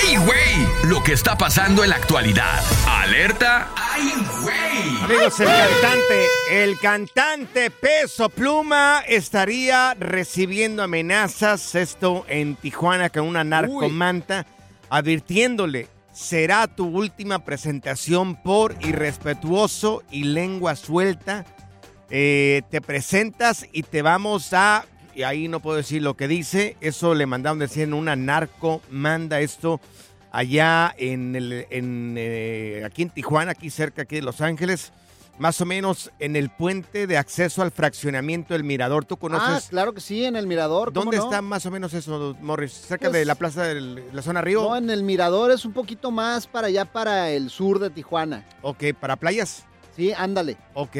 ¡ay, 0.00 0.16
güey! 0.16 0.90
Lo 0.90 1.02
que 1.02 1.12
está 1.12 1.36
pasando 1.36 1.84
en 1.84 1.90
la 1.90 1.96
actualidad. 1.96 2.60
Alerta. 2.86 3.70
¡Ay, 3.76 4.12
güey! 4.42 5.04
Amigos, 5.04 5.40
el 5.40 5.46
cantante, 5.48 6.26
el 6.50 6.78
cantante 6.78 7.70
Peso 7.70 8.28
Pluma 8.28 9.02
estaría 9.06 9.94
recibiendo 9.94 10.82
amenazas, 10.82 11.74
esto 11.74 12.24
en 12.28 12.56
Tijuana 12.56 13.10
con 13.10 13.26
una 13.26 13.44
narcomanta, 13.44 14.46
advirtiéndole, 14.88 15.88
será 16.12 16.66
tu 16.66 16.86
última 16.86 17.44
presentación 17.44 18.36
por 18.36 18.76
irrespetuoso 18.80 20.02
y 20.10 20.24
lengua 20.24 20.76
suelta. 20.76 21.44
Eh, 22.10 22.62
te 22.70 22.80
presentas 22.80 23.66
y 23.72 23.84
te 23.84 24.02
vamos 24.02 24.52
a, 24.52 24.84
y 25.14 25.22
ahí 25.22 25.48
no 25.48 25.60
puedo 25.60 25.76
decir 25.76 26.02
lo 26.02 26.14
que 26.14 26.28
dice, 26.28 26.76
eso 26.80 27.14
le 27.14 27.26
mandaron 27.26 27.58
decir 27.58 27.82
en 27.84 27.94
una 27.94 28.16
narcomanda 28.16 29.40
esto 29.40 29.80
allá 30.32 30.94
en 30.98 31.34
el, 31.36 31.66
en, 31.70 32.14
eh, 32.18 32.82
aquí 32.84 33.02
en 33.02 33.10
Tijuana, 33.10 33.52
aquí 33.52 33.70
cerca 33.70 34.02
aquí 34.02 34.16
de 34.16 34.22
Los 34.22 34.40
Ángeles, 34.40 34.92
más 35.38 35.60
o 35.60 35.64
menos 35.66 36.10
en 36.18 36.36
el 36.36 36.50
puente 36.50 37.06
de 37.06 37.16
acceso 37.16 37.62
al 37.62 37.70
fraccionamiento 37.70 38.52
del 38.54 38.62
Mirador. 38.62 39.04
¿Tú 39.06 39.14
Ah, 39.14 39.18
conoces? 39.18 39.68
claro 39.70 39.94
que 39.94 40.00
sí, 40.00 40.24
en 40.24 40.36
el 40.36 40.46
Mirador. 40.46 40.92
¿cómo 40.92 41.04
¿Dónde 41.04 41.16
no? 41.16 41.24
está 41.24 41.40
más 41.42 41.64
o 41.66 41.70
menos 41.70 41.94
eso, 41.94 42.36
Morris? 42.42 42.72
¿Cerca 42.72 43.08
Pues- 43.08 43.18
de 43.20 43.24
la 43.24 43.34
plaza 43.34 43.64
de 43.64 43.80
la 44.12 44.22
zona 44.22 44.42
Río? 44.42 44.62
No, 44.62 44.76
en 44.76 44.90
el 44.90 45.02
Mirador 45.02 45.50
es 45.50 45.64
un 45.64 45.72
poquito 45.72 46.10
más 46.10 46.46
para 46.46 46.66
allá, 46.68 46.84
para 46.84 47.30
el 47.30 47.48
sur 47.50 47.78
de 47.78 47.88
Tijuana. 47.90 48.44
Ok, 48.62 48.84
¿para 49.00 49.16
playas? 49.16 49.64
Sí, 49.96 50.12
ándale. 50.12 50.56
Ok. 50.74 50.96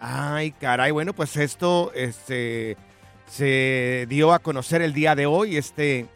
Ay, 0.00 0.50
caray, 0.52 0.90
bueno, 0.90 1.12
pues 1.14 1.36
esto 1.36 1.92
este, 1.94 2.76
se 3.26 4.06
dio 4.08 4.32
a 4.32 4.38
conocer 4.38 4.82
el 4.82 4.92
día 4.92 5.14
de 5.14 5.26
hoy, 5.26 5.56
este, 5.56 6.06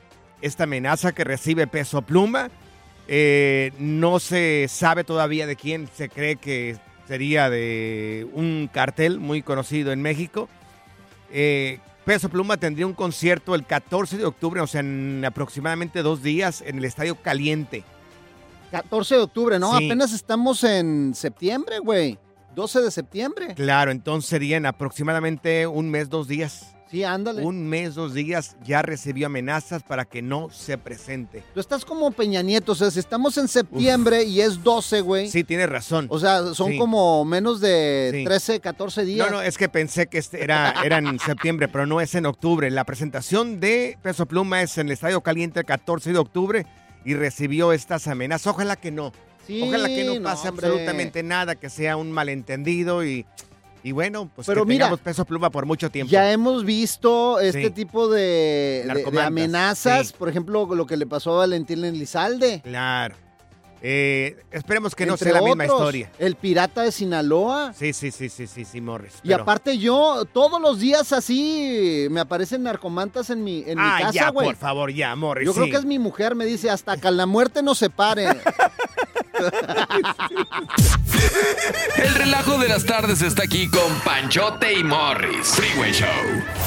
esta 0.42 0.64
amenaza 0.64 1.12
que 1.12 1.24
recibe 1.24 1.66
Peso 1.66 2.02
Pluma. 2.02 2.50
Eh, 3.08 3.72
no 3.78 4.20
se 4.20 4.66
sabe 4.68 5.02
todavía 5.02 5.46
de 5.46 5.56
quién 5.56 5.88
se 5.94 6.08
cree 6.08 6.36
que 6.36 6.76
sería 7.06 7.48
de 7.48 8.28
un 8.34 8.68
cartel 8.72 9.18
muy 9.18 9.42
conocido 9.42 9.92
en 9.92 10.02
México. 10.02 10.48
Eh, 11.32 11.80
Peso 12.04 12.28
Pluma 12.28 12.56
tendría 12.56 12.86
un 12.86 12.94
concierto 12.94 13.54
el 13.54 13.66
14 13.66 14.18
de 14.18 14.24
octubre, 14.24 14.60
o 14.60 14.66
sea, 14.66 14.80
en 14.80 15.24
aproximadamente 15.24 16.02
dos 16.02 16.22
días, 16.22 16.62
en 16.66 16.78
el 16.78 16.84
Estadio 16.84 17.16
Caliente. 17.16 17.84
14 18.70 19.16
de 19.16 19.20
octubre, 19.22 19.58
¿no? 19.58 19.76
Sí. 19.78 19.86
Apenas 19.86 20.12
estamos 20.12 20.62
en 20.64 21.14
septiembre, 21.14 21.78
güey. 21.78 22.18
12 22.54 22.80
de 22.80 22.90
septiembre. 22.90 23.54
Claro, 23.54 23.90
entonces 23.90 24.28
serían 24.28 24.66
aproximadamente 24.66 25.66
un 25.66 25.90
mes, 25.90 26.08
dos 26.08 26.28
días. 26.28 26.74
Sí, 26.90 27.04
ándale. 27.04 27.42
Un 27.44 27.68
mes, 27.68 27.94
dos 27.94 28.14
días, 28.14 28.56
ya 28.64 28.80
recibió 28.82 29.26
amenazas 29.26 29.82
para 29.82 30.04
que 30.06 30.22
no 30.22 30.48
se 30.50 30.78
presente. 30.78 31.42
Tú 31.52 31.60
estás 31.60 31.84
como 31.84 32.10
Peña 32.12 32.40
Nieto, 32.42 32.72
o 32.72 32.74
sea, 32.74 32.90
si 32.90 32.98
estamos 32.98 33.36
en 33.38 33.46
septiembre 33.48 34.24
y 34.24 34.40
es 34.40 34.62
12, 34.62 35.02
güey. 35.02 35.28
Sí, 35.28 35.44
tienes 35.44 35.68
razón. 35.68 36.06
O 36.10 36.18
sea, 36.18 36.54
son 36.54 36.72
Sí. 36.72 36.78
como 36.78 37.24
menos 37.24 37.60
de 37.60 38.10
Sí. 38.14 38.24
13, 38.24 38.60
14 38.60 39.04
días. 39.04 39.26
No, 39.30 39.36
no, 39.36 39.42
es 39.42 39.58
que 39.58 39.68
pensé 39.68 40.06
que 40.06 40.18
este 40.18 40.42
era, 40.42 40.74
era 40.82 40.98
en 40.98 41.18
septiembre, 41.20 41.68
pero 41.68 41.84
no 41.86 42.00
es 42.00 42.14
en 42.14 42.24
octubre. 42.26 42.70
La 42.70 42.84
presentación 42.84 43.60
de 43.60 43.98
Peso 44.02 44.26
Pluma 44.26 44.62
es 44.62 44.78
en 44.78 44.86
el 44.86 44.92
Estadio 44.94 45.20
Caliente 45.20 45.60
el 45.60 45.66
14 45.66 46.12
de 46.12 46.18
octubre 46.18 46.66
y 47.04 47.14
recibió 47.14 47.72
estas 47.72 48.06
amenazas. 48.08 48.46
Ojalá 48.48 48.76
que 48.76 48.90
no. 48.90 49.12
Sí, 49.46 49.62
Ojalá 49.62 49.88
que 49.88 50.04
no 50.04 50.14
no, 50.16 50.22
pase 50.22 50.48
hombre. 50.48 50.66
absolutamente 50.66 51.22
nada, 51.22 51.54
que 51.54 51.70
sea 51.70 51.96
un 51.96 52.12
malentendido 52.12 53.02
y, 53.04 53.24
y 53.82 53.92
bueno, 53.92 54.30
pues 54.34 54.46
Pero 54.46 54.62
que 54.64 54.68
mira, 54.68 54.86
tengamos 54.86 55.00
Peso 55.00 55.24
Pluma 55.24 55.50
por 55.50 55.66
mucho 55.66 55.90
tiempo. 55.90 56.10
Ya 56.10 56.30
hemos 56.32 56.64
visto 56.64 57.40
este 57.40 57.64
Sí. 57.66 57.70
tipo 57.70 58.08
de, 58.08 58.20
de- 58.20 58.80
de, 58.80 58.84
Narcomantas, 58.86 59.26
amenazas, 59.26 60.06
sí. 60.08 60.14
por 60.18 60.28
ejemplo, 60.28 60.66
lo 60.74 60.86
que 60.86 60.96
le 60.96 61.06
pasó 61.06 61.34
a 61.34 61.38
Valentín 61.38 61.84
Elizalde. 61.84 62.60
Claro. 62.62 63.14
Eh, 63.80 64.36
esperemos 64.50 64.96
que 64.96 65.06
no 65.06 65.16
sea 65.16 65.34
la 65.34 65.40
misma 65.42 65.64
historia. 65.64 66.10
El 66.18 66.34
pirata 66.34 66.82
de 66.82 66.90
Sinaloa. 66.90 67.72
Sí, 67.74 67.92
sí, 67.92 68.10
sí, 68.10 68.28
sí, 68.28 68.48
sí, 68.48 68.64
sí, 68.64 68.80
Morris. 68.80 69.14
Y 69.22 69.28
pero- 69.28 69.42
aparte 69.44 69.78
yo, 69.78 70.24
todos 70.32 70.60
los 70.60 70.80
días 70.80 71.12
así, 71.12 72.08
me 72.10 72.18
aparecen 72.18 72.64
narcomantas 72.64 73.30
en 73.30 73.44
mi, 73.44 73.58
en 73.60 73.78
mi 73.78 73.84
ah, 73.84 73.98
casa, 74.00 74.12
ya, 74.12 74.30
güey. 74.30 74.48
por 74.48 74.56
favor, 74.56 74.92
ya, 74.92 75.14
Morris. 75.14 75.46
Yo 75.46 75.54
creo 75.54 75.66
que 75.66 75.76
es 75.76 75.84
mi 75.84 76.00
mujer, 76.00 76.34
me 76.34 76.44
dice, 76.44 76.70
hasta 76.70 76.96
que 76.96 77.08
la 77.12 77.26
muerte 77.26 77.62
nos 77.62 77.78
separe. 77.78 78.26
El 81.96 82.14
relajo 82.14 82.58
de 82.58 82.68
las 82.68 82.84
tardes 82.84 83.22
está 83.22 83.44
aquí 83.44 83.68
con 83.68 83.92
Panchote 84.04 84.72
y 84.72 84.84
Morris. 84.84 85.48
Freeway 85.48 85.92
Show. 85.92 86.08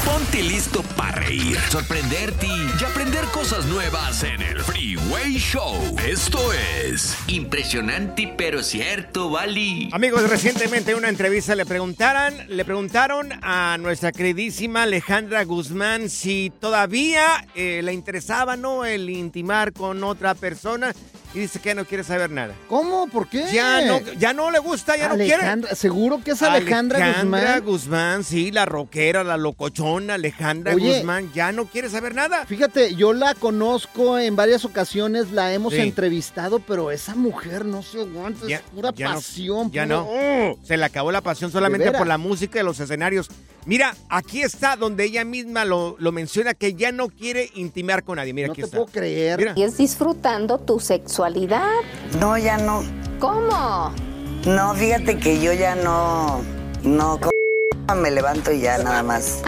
Ponte 0.04 0.42
listo 0.42 0.82
para 0.96 1.22
reír, 1.22 1.58
sorprenderte 1.70 2.46
y 2.46 2.84
aprender 2.84 3.24
cosas 3.26 3.66
nuevas 3.66 4.22
en 4.24 4.42
el 4.42 4.60
Freeway 4.60 5.38
Show. 5.38 5.96
Esto 6.06 6.52
es 6.52 7.16
impresionante 7.26 8.32
pero 8.36 8.62
cierto, 8.62 9.30
Bali. 9.30 9.88
Amigos, 9.92 10.28
recientemente 10.28 10.92
en 10.92 10.98
una 10.98 11.08
entrevista 11.08 11.54
le 11.54 11.66
preguntaran, 11.66 12.34
le 12.48 12.64
preguntaron 12.64 13.30
a 13.42 13.76
nuestra 13.78 14.12
queridísima 14.12 14.82
Alejandra 14.82 15.44
Guzmán 15.44 16.08
si 16.08 16.52
todavía 16.60 17.46
eh, 17.54 17.80
le 17.82 17.92
interesaba, 17.92 18.56
¿no? 18.56 18.84
El 18.84 19.08
intimar 19.10 19.72
con 19.72 20.02
otra 20.04 20.34
persona 20.34 20.94
y 21.34 21.38
dice 21.40 21.58
que 21.60 21.70
ya 21.70 21.74
no 21.74 21.84
quiere 21.84 22.04
saber 22.04 22.30
nada. 22.30 22.54
¿Cómo? 22.68 23.06
¿Por 23.08 23.28
qué? 23.28 23.44
Ya 23.52 23.80
no, 23.86 24.00
ya 24.18 24.32
no 24.32 24.50
le 24.50 24.58
gusta, 24.58 24.96
ya 24.96 25.08
no 25.08 25.14
Alejandra, 25.14 25.68
quiere. 25.68 25.76
¿Seguro 25.76 26.22
que 26.22 26.32
es 26.32 26.42
Alejandra, 26.42 26.98
Alejandra 26.98 27.60
Guzmán? 27.60 27.64
Guzmán, 27.64 28.24
sí, 28.24 28.50
la 28.50 28.64
rockera, 28.66 29.24
la 29.24 29.36
locochona, 29.36 30.14
Alejandra 30.14 30.74
Oye. 30.74 30.96
Guzmán, 30.98 31.32
ya 31.32 31.52
no 31.52 31.66
quiere 31.66 31.88
saber 31.88 32.14
nada. 32.14 32.44
Fíjate, 32.46 32.94
yo 32.94 33.12
la 33.12 33.34
conozco 33.34 34.18
en 34.18 34.36
varias 34.36 34.64
ocasiones, 34.64 35.30
la 35.32 35.52
hemos 35.52 35.72
Sí. 35.72 35.80
entrevistado, 35.80 36.58
pero 36.60 36.90
esa 36.90 37.14
mujer 37.14 37.64
no 37.64 37.82
se 37.82 38.00
aguanta, 38.00 38.46
Ya- 38.46 38.56
es 38.56 38.62
pura 38.62 38.92
ya 38.94 39.08
no- 39.08 39.14
pasión. 39.14 39.70
ya 39.72 39.86
no. 39.86 40.06
¡Oh! 40.08 40.58
Se 40.64 40.76
le 40.76 40.84
acabó 40.84 41.12
la 41.12 41.20
pasión 41.20 41.50
solamente 41.50 41.90
por 41.92 42.06
la 42.06 42.18
música 42.18 42.60
y 42.60 42.64
los 42.64 42.78
escenarios. 42.80 43.28
Mira, 43.64 43.94
aquí 44.08 44.42
está 44.42 44.74
donde 44.74 45.04
ella 45.04 45.24
misma 45.24 45.64
lo, 45.64 45.94
lo 46.00 46.10
menciona 46.10 46.52
que 46.52 46.74
ya 46.74 46.90
no 46.90 47.08
quiere 47.08 47.48
intimar 47.54 48.02
con 48.02 48.16
nadie. 48.16 48.32
Mira, 48.32 48.48
No 48.48 48.52
aquí 48.54 48.62
te 48.62 48.66
está. 48.66 48.76
puedo 48.78 48.90
creer. 48.90 49.38
Mira. 49.38 49.52
Y 49.54 49.62
es 49.62 49.76
disfrutando 49.76 50.58
tu 50.58 50.80
sexualidad. 51.22 51.82
No, 52.18 52.36
ya 52.36 52.56
no. 52.58 52.82
¿Cómo? 53.20 53.92
No, 54.44 54.74
fíjate 54.74 55.18
que 55.18 55.40
yo 55.40 55.52
ya 55.52 55.76
no. 55.76 56.42
No, 56.82 57.20
me 57.94 58.10
levanto 58.10 58.50
y 58.50 58.60
ya 58.60 58.78
nada 58.78 59.02
más. 59.04 59.42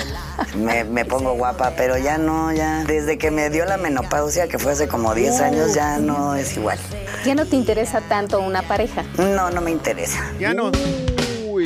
Me, 0.57 0.85
me 0.85 1.05
pongo 1.05 1.35
guapa, 1.35 1.73
pero 1.77 1.99
ya 1.99 2.19
no, 2.19 2.53
ya. 2.53 2.85
Desde 2.85 3.19
que 3.19 3.31
me 3.31 3.51
dio 3.51 3.65
la 3.65 3.77
menopausia, 3.77 4.47
que 4.47 4.59
fue 4.59 4.73
hace 4.73 4.87
como 4.87 5.15
10 5.15 5.41
años, 5.41 5.75
ya 5.75 5.99
no 5.99 6.37
es 6.37 6.57
igual. 6.57 6.79
¿Ya 7.25 7.35
no 7.35 7.47
te 7.47 7.57
interesa 7.57 8.01
tanto 8.03 8.41
una 8.41 8.63
pareja? 8.63 9.03
No, 9.19 9.51
no 9.51 9.61
me 9.61 9.71
interesa. 9.73 10.21
Ya 10.39 10.55
no. 10.55 10.71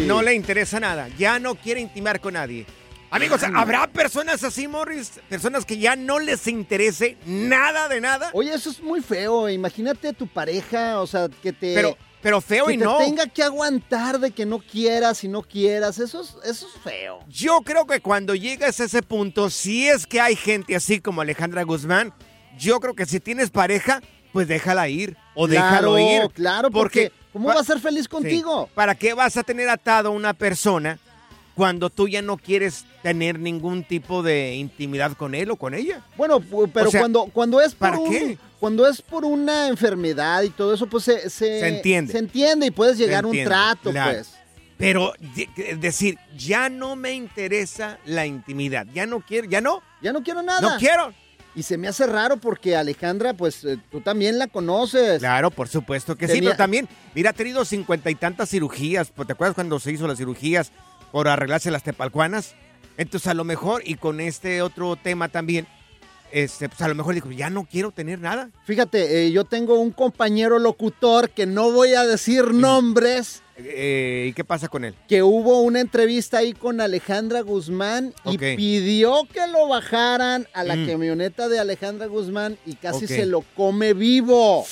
No 0.07 0.23
le 0.23 0.35
interesa 0.35 0.81
nada. 0.81 1.09
Ya 1.18 1.38
no 1.38 1.55
quiere 1.55 1.81
intimar 1.81 2.21
con 2.21 2.35
nadie. 2.35 2.64
Amigos, 3.11 3.42
¿habrá 3.55 3.87
personas 3.87 4.44
así, 4.44 4.68
Morris? 4.68 5.12
Personas 5.29 5.64
que 5.64 5.79
ya 5.79 5.97
no 5.97 6.18
les 6.18 6.47
interese 6.47 7.16
nada 7.25 7.88
de 7.88 8.01
nada. 8.01 8.31
Oye, 8.35 8.53
eso 8.53 8.68
es 8.71 8.83
muy 8.83 9.01
feo. 9.01 9.49
Imagínate 9.49 10.12
tu 10.12 10.27
pareja, 10.27 11.01
o 11.01 11.07
sea, 11.07 11.29
que 11.42 11.53
te. 11.55 11.75
Pero, 11.75 11.97
pero 12.21 12.40
feo 12.42 12.66
que 12.66 12.75
y 12.75 12.79
te 12.79 12.85
no. 12.85 12.99
tenga 12.99 13.27
que 13.27 13.42
aguantar 13.42 14.21
de 14.21 14.31
que 14.33 14.44
no 14.44 14.59
quieras 14.59 15.25
y 15.25 15.29
no 15.29 15.42
quieras. 15.42 15.99
Eso 15.99 16.21
es, 16.21 16.37
eso 16.44 16.66
es 16.66 16.83
feo. 16.83 17.21
Yo 17.29 17.62
creo 17.62 17.87
que 17.87 18.01
cuando 18.01 18.35
llegas 18.35 18.79
a 18.81 18.85
ese 18.85 19.03
punto, 19.03 19.49
si 19.49 19.88
es 19.88 20.07
que 20.07 20.21
hay 20.21 20.37
gente 20.37 20.77
así 20.77 21.01
como 21.01 21.23
Alejandra 21.23 21.62
Guzmán, 21.62 22.12
yo 22.59 22.79
creo 22.79 22.94
que 22.94 23.07
si 23.07 23.21
tienes 23.21 23.49
pareja, 23.51 24.03
pues 24.35 24.49
déjala 24.49 24.87
ir 24.90 25.16
o 25.35 25.47
Claro, 25.49 25.94
déjalo 25.94 25.99
ir. 25.99 26.31
claro, 26.35 26.71
porque 26.71 27.11
¿cómo 27.33 27.49
pa- 27.49 27.55
va 27.55 27.61
a 27.62 27.64
ser 27.64 27.81
feliz 27.81 28.03
Sí. 28.03 28.09
contigo? 28.09 28.68
¿Para 28.75 28.94
qué 28.94 29.14
vas 29.14 29.38
a 29.38 29.42
tener 29.44 29.71
atado 29.71 30.09
a 30.11 30.12
una 30.12 30.35
persona 30.35 30.99
cuando 31.59 31.90
tú 31.90 32.07
ya 32.07 32.23
no 32.23 32.37
quieres 32.37 32.85
tener 33.03 33.37
ningún 33.40 33.83
tipo 33.83 34.23
de 34.23 34.55
intimidad 34.55 35.16
con 35.16 35.35
él 35.35 35.51
o 35.51 35.57
con 35.57 35.75
ella? 35.75 36.03
Bueno, 36.16 36.40
pero 36.73 36.88
O 36.88 36.90
sea, 36.92 37.01
cuando, 37.01 37.25
cuando 37.27 37.61
es 37.61 37.75
por 37.75 37.90
¿para 37.90 37.99
un- 37.99 38.11
qué? 38.11 38.38
cuando 38.61 38.87
es 38.87 39.03
por 39.03 39.25
una 39.25 39.66
enfermedad 39.66 40.42
y 40.44 40.51
todo 40.51 40.73
eso, 40.73 40.87
pues 40.87 41.03
se, 41.03 41.23
se, 41.29 41.59
Se 41.61 41.66
entiende. 41.68 42.12
Se 42.12 42.18
entiende 42.21 42.66
y 42.66 42.71
puedes 42.71 42.97
llegar 42.97 43.25
a 43.25 43.27
un 43.27 43.42
trato, 43.44 43.90
claro. 43.90 44.12
pues. 44.12 44.35
Pero 44.77 45.12
es 45.57 45.81
decir, 45.81 46.16
ya 46.37 46.68
no 46.68 46.94
me 46.94 47.12
interesa 47.12 47.99
la 48.07 48.25
intimidad, 48.25 48.87
ya 48.94 49.07
no 49.07 49.18
quiero, 49.21 49.49
ya 49.49 49.61
no, 49.61 49.83
Ya 50.01 50.12
no 50.12 50.23
quiero 50.23 50.40
nada. 50.42 50.61
no 50.61 50.79
quiero. 50.79 51.12
Y 51.57 51.64
se 51.64 51.77
me 51.77 51.88
hace 51.88 52.07
raro 52.07 52.37
porque 52.37 52.77
Alejandra, 52.77 53.35
pues 53.35 53.64
eh, 53.64 53.79
tú 53.90 54.01
también 54.01 54.38
la 54.38 54.47
conoces. 54.47 55.18
Claro, 55.18 55.51
por 55.51 55.66
supuesto 55.66 56.14
que 56.14 56.29
sí, 56.29 56.40
pero 56.40 56.55
también, 56.55 56.88
mira, 57.16 57.31
ha 57.31 57.33
tenido 57.33 57.64
cincuenta 57.64 58.11
y 58.11 58.14
tantas 58.14 58.49
cirugías. 58.51 59.11
pues, 59.11 59.27
¿Te 59.27 59.33
acuerdas 59.33 59.57
cuando 59.57 59.81
se 59.81 59.90
hizo 59.90 60.07
las 60.07 60.18
cirugías 60.18 60.71
por 61.12 61.29
arreglarse 61.29 61.71
las 61.71 61.83
tepalcuanas? 61.83 62.55
Entonces, 62.97 63.29
a 63.29 63.35
lo 63.35 63.44
mejor, 63.44 63.83
y 63.85 63.94
con 63.94 64.21
este 64.21 64.61
otro 64.62 64.97
tema 64.97 65.29
también, 65.29 65.66
este, 66.33 66.68
pues 66.68 66.81
a 66.83 66.88
lo 66.88 66.94
mejor 66.94 67.14
dijo, 67.14 67.31
ya 67.31 67.49
no 67.49 67.64
quiero 67.71 67.90
tener 67.92 68.18
nada. 68.18 68.51
Fíjate, 68.64 69.27
eh, 69.27 69.31
yo 69.33 69.44
tengo 69.44 69.79
un 69.79 69.92
compañero 69.92 70.59
locutor 70.59 71.31
que 71.31 71.47
no 71.47 71.71
voy 71.71 71.94
a 71.94 72.05
decir 72.05 72.53
nombres. 72.53 73.42
Eh, 73.57 74.27
¿Y 74.29 74.33
qué 74.35 74.44
pasa 74.44 74.68
con 74.68 74.85
él? 74.85 74.94
Que 75.09 75.23
hubo 75.23 75.62
una 75.62 75.81
entrevista 75.81 76.38
ahí 76.38 76.53
con 76.53 76.81
Alejandra 76.81 77.40
Guzmán 77.40 78.14
y 78.25 78.37
pidió 78.38 79.27
que 79.33 79.47
lo 79.49 79.68
bajaran 79.68 80.47
a 80.53 80.62
la 80.64 80.77
Mm. 80.77 80.87
camioneta 80.87 81.49
de 81.49 81.59
Alejandra 81.59 82.07
Guzmán 82.07 82.59
y 82.66 82.75
casi 82.75 83.07
se 83.07 83.27
lo 83.27 83.40
come 83.57 83.94
vivo. 83.94 84.64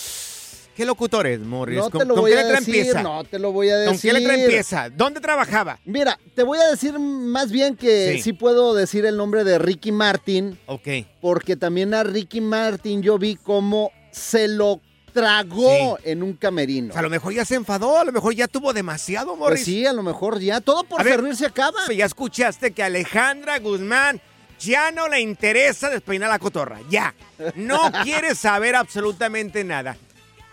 ¿Qué 0.77 0.85
locutor 0.85 1.27
es, 1.27 1.41
Morris? 1.41 1.79
No 1.79 1.91
¿Con, 1.91 2.01
te 2.01 2.05
lo 2.07 2.15
con 2.15 2.23
voy 2.25 2.33
qué 2.33 2.39
a 2.39 2.43
letra 2.43 2.59
decir, 2.61 2.75
empieza? 2.77 3.03
no 3.03 3.25
te 3.25 3.39
lo 3.39 3.51
voy 3.53 3.71
a 3.71 3.85
¿Con 3.87 3.93
decir. 3.95 4.13
qué 4.13 4.19
letra 4.21 4.35
empieza? 4.35 4.91
¿Dónde 4.91 5.21
trabajaba? 5.21 5.79
Mira, 5.87 6.19
te 6.35 6.43
voy 6.43 6.59
a 6.59 6.69
decir 6.69 6.99
más 6.99 7.51
bien 7.51 7.77
que 7.77 8.13
Sí. 8.17 8.23
sí, 8.23 8.33
puedo 8.35 8.75
decir 8.75 9.07
el 9.07 9.17
nombre 9.17 9.43
de 9.45 9.59
Ricky 9.59 9.91
Martin. 9.91 10.59
Ok. 10.67 10.87
Porque 11.23 11.57
también 11.57 11.95
a 11.95 12.03
Ricky 12.05 12.41
Martin 12.43 13.03
yo 13.03 13.19
vi 13.19 13.37
cómo 13.37 13.91
se 14.13 14.49
lo 14.49 14.81
tragó 15.15 15.99
en 16.05 16.23
un 16.23 16.35
camerino. 16.35 16.91
O 16.91 16.93
sea, 16.93 17.01
a 17.01 17.03
lo 17.05 17.09
mejor 17.11 17.33
ya 17.33 17.47
se 17.47 17.55
enfadó, 17.55 17.99
a 17.99 18.05
lo 18.05 18.13
mejor 18.13 18.35
ya 18.35 18.47
tuvo 18.47 18.75
demasiado, 18.75 19.35
Morris. 19.35 19.61
Pues 19.61 19.65
sí, 19.65 19.87
a 19.87 19.95
lo 19.95 20.03
mejor 20.03 20.39
ya. 20.41 20.61
Todo 20.61 20.85
por 20.85 21.01
A 21.01 21.05
ver, 21.05 21.15
servir 21.15 21.37
se 21.37 21.47
acaba. 21.47 21.79
Ya 21.97 22.05
escuchaste 22.05 22.73
que 22.73 22.83
Alejandra 22.83 23.59
Guzmán 23.61 24.21
ya 24.61 24.91
no 24.91 25.09
le 25.09 25.21
interesa 25.21 25.89
despeinar 25.89 26.29
la 26.29 26.39
cotorra. 26.39 26.81
Ya. 26.91 27.15
No 27.55 27.91
quiere 28.03 28.35
saber 28.35 28.77
absolutamente 28.77 29.65
nada. 29.65 29.97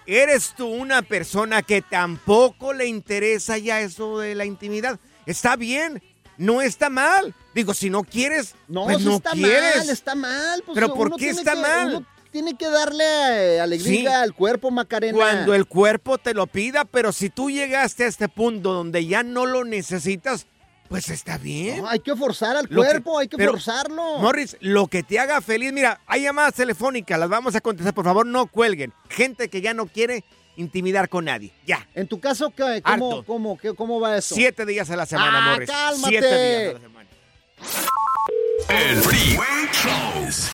Eres 0.05 0.53
tú 0.55 0.67
una 0.67 1.01
persona 1.01 1.61
que 1.61 1.81
tampoco 1.81 2.73
le 2.73 2.87
interesa 2.87 3.57
ya 3.57 3.81
eso 3.81 4.19
de 4.19 4.35
la 4.35 4.45
intimidad. 4.45 4.99
Está 5.25 5.55
bien, 5.55 6.01
no 6.37 6.61
está 6.61 6.89
mal. 6.89 7.33
Digo, 7.55 7.73
si 7.73 7.89
no 7.89 8.03
quieres, 8.03 8.55
No, 8.67 8.85
pues 8.85 8.99
no 9.01 9.15
está 9.15 9.31
quieres. 9.31 9.77
mal, 9.77 9.89
está 9.89 10.15
mal. 10.15 10.63
Pues 10.65 10.75
¿Pero 10.75 10.93
por 10.93 11.15
qué 11.15 11.29
está 11.29 11.53
que- 11.53 11.59
mal? 11.61 11.87
uno 11.95 12.05
tiene 12.31 12.55
que 12.57 12.67
darle 12.67 13.03
eh, 13.05 13.59
alegría 13.61 13.99
Sí. 14.01 14.07
al 14.07 14.33
cuerpo, 14.33 14.71
Macarena. 14.71 15.15
Cuando 15.17 15.53
el 15.53 15.67
cuerpo 15.67 16.17
te 16.17 16.33
lo 16.33 16.47
pida, 16.47 16.83
pero 16.83 17.11
si 17.11 17.29
tú 17.29 17.51
llegaste 17.51 18.05
a 18.05 18.07
este 18.07 18.27
punto 18.27 18.73
donde 18.73 19.05
ya 19.05 19.21
no 19.23 19.45
lo 19.45 19.63
necesitas, 19.63 20.47
pues 20.89 21.09
está 21.09 21.37
bien. 21.37 21.81
No, 21.81 21.89
hay 21.89 21.99
que 21.99 22.15
forzar 22.15 22.55
al 22.55 22.63
Lo 22.69 22.81
que- 22.81 22.87
cuerpo, 22.87 23.19
hay 23.19 23.27
que 23.27 23.37
pero, 23.37 23.51
forzarlo. 23.53 24.19
Morris, 24.19 24.57
lo 24.59 24.87
que 24.87 25.01
te 25.03 25.17
haga 25.19 25.41
feliz, 25.41 25.73
mira, 25.73 25.99
hay 26.05 26.23
llamadas 26.23 26.53
telefónicas, 26.53 27.19
las 27.19 27.29
vamos 27.29 27.55
a 27.55 27.61
contestar, 27.61 27.93
por 27.93 28.05
favor, 28.05 28.25
no 28.25 28.45
cuelguen. 28.47 28.93
Gente 29.09 29.49
que 29.49 29.61
ya 29.61 29.73
no 29.73 29.87
quiere 29.87 30.23
intimidar 30.55 31.09
con 31.09 31.25
nadie. 31.25 31.51
Ya. 31.65 31.87
En 31.95 32.07
tu 32.07 32.19
caso, 32.19 32.51
¿qué- 32.51 32.81
¿cómo, 32.83 33.09
Harto. 33.11 33.23
cómo, 33.25 33.57
qué- 33.57 33.73
cómo 33.73 33.99
va 33.99 34.17
eso? 34.17 34.35
Siete 34.35 34.65
días 34.67 34.89
a 34.91 34.95
la 34.95 35.05
semana, 35.07 35.39
Ah, 35.47 35.51
Morris. 35.53 35.69
cálmate. 35.69 36.09
Siete 36.09 36.27
días 36.27 36.69
a 36.69 36.73
la 36.73 36.79
semana. 36.79 37.09
El 38.69 38.97
Freeway 38.97 39.67
Show. 39.71 40.53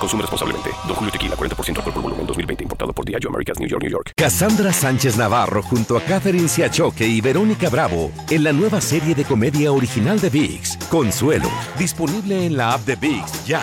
Consume 0.00 0.22
responsablemente. 0.22 0.70
Don 0.86 0.94
Julio 0.94 1.12
Tequila, 1.12 1.36
40% 1.36 1.76
alcohol 1.78 1.92
por 1.92 2.02
volumen, 2.02 2.26
2020. 2.26 2.62
Importado 2.64 2.92
por 2.92 3.04
Diageo 3.04 3.30
Americas, 3.30 3.58
New 3.58 3.68
York, 3.68 3.82
New 3.82 3.90
York. 3.90 4.12
Cassandra 4.16 4.72
Sánchez 4.72 5.16
Navarro 5.16 5.62
junto 5.62 5.96
a 5.96 6.00
Catherine 6.00 6.48
Siachoque 6.48 7.06
y 7.06 7.20
Verónica 7.20 7.68
Bravo 7.68 8.10
en 8.30 8.44
la 8.44 8.52
nueva 8.52 8.80
serie 8.80 9.14
de 9.14 9.24
comedia 9.24 9.72
original 9.72 10.20
de 10.20 10.30
VIX, 10.30 10.76
Consuelo, 10.90 11.50
disponible 11.78 12.46
en 12.46 12.56
la 12.56 12.72
app 12.72 12.82
de 12.86 12.96
VIX 12.96 13.46
ya. 13.46 13.62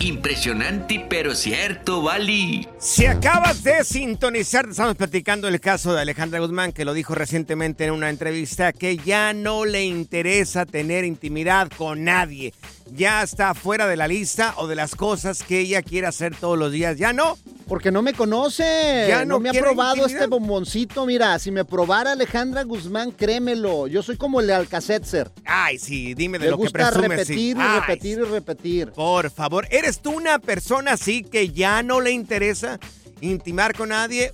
Impresionante, 0.00 1.04
pero 1.10 1.34
cierto, 1.34 2.00
Bali. 2.00 2.66
Si 2.78 3.04
acabas 3.04 3.62
de 3.62 3.84
sintonizar, 3.84 4.66
estamos 4.70 4.96
platicando 4.96 5.46
el 5.46 5.60
caso 5.60 5.92
de 5.92 6.00
Alejandra 6.00 6.40
Guzmán, 6.40 6.72
que 6.72 6.86
lo 6.86 6.94
dijo 6.94 7.14
recientemente 7.14 7.84
en 7.84 7.92
una 7.92 8.08
entrevista, 8.08 8.72
que 8.72 8.96
ya 8.96 9.34
no 9.34 9.66
le 9.66 9.84
interesa 9.84 10.64
tener 10.64 11.04
intimidad 11.04 11.68
con 11.76 12.04
nadie. 12.04 12.54
Ya 12.92 13.22
está 13.22 13.54
fuera 13.54 13.86
de 13.86 13.96
la 13.96 14.08
lista 14.08 14.54
o 14.56 14.66
de 14.66 14.74
las 14.74 14.94
cosas 14.94 15.42
que 15.42 15.60
ella 15.60 15.80
quiere 15.82 16.06
hacer 16.08 16.34
todos 16.36 16.58
los 16.58 16.72
días. 16.72 16.98
Ya 16.98 17.12
no. 17.12 17.38
Porque 17.68 17.92
no 17.92 18.02
me 18.02 18.12
conoce. 18.14 19.06
Ya 19.08 19.24
no, 19.24 19.34
no 19.34 19.40
me 19.40 19.50
ha 19.50 19.52
probado 19.52 19.94
intimidad. 19.98 20.22
este 20.22 20.26
bomboncito. 20.26 21.06
Mira, 21.06 21.38
si 21.38 21.52
me 21.52 21.64
probara 21.64 22.12
Alejandra 22.12 22.64
Guzmán, 22.64 23.12
créemelo. 23.12 23.86
Yo 23.86 24.02
soy 24.02 24.16
como 24.16 24.40
el 24.40 24.48
de 24.48 24.54
Alcacetzer. 24.54 25.30
Ay, 25.44 25.78
sí, 25.78 26.14
dime 26.14 26.38
de 26.40 26.46
Me 26.46 26.50
lo 26.50 26.58
que 26.58 26.68
presumes. 26.70 27.10
repetir 27.10 27.26
sí. 27.36 27.50
y 27.50 27.54
Ay, 27.62 27.80
repetir 27.80 28.18
y 28.18 28.22
repetir. 28.24 28.90
Por 28.90 29.30
favor, 29.30 29.68
¿eres 29.70 30.00
tú 30.02 30.10
una 30.10 30.40
persona 30.40 30.92
así 30.94 31.22
que 31.22 31.50
ya 31.50 31.84
no 31.84 32.00
le 32.00 32.10
interesa 32.10 32.80
intimar 33.20 33.74
con 33.76 33.90
nadie? 33.90 34.32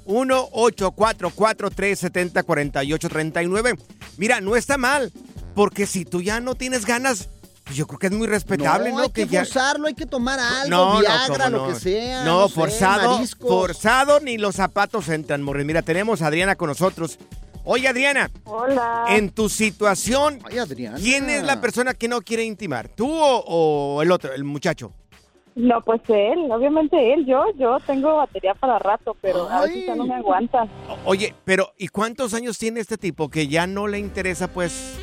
1-844-370-4839. 2.46 3.78
Mira, 4.16 4.40
no 4.40 4.56
está 4.56 4.78
mal, 4.78 5.12
porque 5.54 5.86
si 5.86 6.04
tú 6.04 6.22
ya 6.22 6.40
no 6.40 6.54
tienes 6.54 6.86
ganas, 6.86 7.28
pues 7.66 7.76
yo 7.76 7.86
creo 7.88 7.98
que 7.98 8.06
es 8.06 8.12
muy 8.12 8.28
respetable, 8.28 8.92
¿no? 8.92 9.00
hay 9.00 9.10
que, 9.10 9.26
ya... 9.26 9.40
forzarlo, 9.40 9.88
hay 9.88 9.94
que 9.94 10.06
tomar 10.06 10.38
algo, 10.38 10.70
No, 10.70 10.94
no, 10.94 11.00
Viagra, 11.00 11.50
lo 11.50 11.66
que 11.66 11.74
sea. 11.74 12.22
No, 12.24 12.48
forzado, 12.48 13.18
forzado, 13.40 14.20
ni 14.20 14.38
los 14.38 14.54
zapatos 14.54 15.08
entran, 15.08 15.42
Morris. 15.42 15.66
Mira, 15.66 15.82
tenemos 15.82 16.22
a 16.22 16.28
Adriana 16.28 16.54
con 16.54 16.68
nosotros. 16.68 17.18
Oye, 17.64 17.88
Adriana. 17.88 18.30
Hola. 18.44 19.06
En 19.08 19.30
tu 19.30 19.48
situación, 19.48 20.38
Ay, 20.48 20.58
Adriana. 20.58 20.96
¿quién 20.96 21.28
es 21.28 21.42
la 21.42 21.60
persona 21.60 21.92
que 21.92 22.06
no 22.06 22.20
quiere 22.20 22.44
intimar? 22.44 22.86
¿Tú 22.86 23.12
o, 23.12 23.42
o 23.44 24.00
el 24.00 24.12
otro, 24.12 24.32
el 24.32 24.44
muchacho? 24.44 24.92
No, 25.56 25.80
pues 25.80 26.02
él, 26.06 26.48
obviamente 26.52 27.14
él, 27.14 27.26
yo, 27.26 27.46
yo 27.58 27.78
tengo 27.84 28.14
batería 28.18 28.54
para 28.54 28.78
rato, 28.78 29.16
pero 29.20 29.50
a 29.50 29.62
veces 29.62 29.86
ya 29.86 29.96
no 29.96 30.06
me 30.06 30.14
aguanta. 30.14 30.68
Oye, 31.04 31.34
pero 31.44 31.72
¿y 31.78 31.88
cuántos 31.88 32.32
años 32.32 32.58
tiene 32.58 32.78
este 32.78 32.96
tipo 32.96 33.28
que 33.28 33.48
ya 33.48 33.66
no 33.66 33.88
le 33.88 33.98
interesa, 33.98 34.46
pues, 34.46 35.00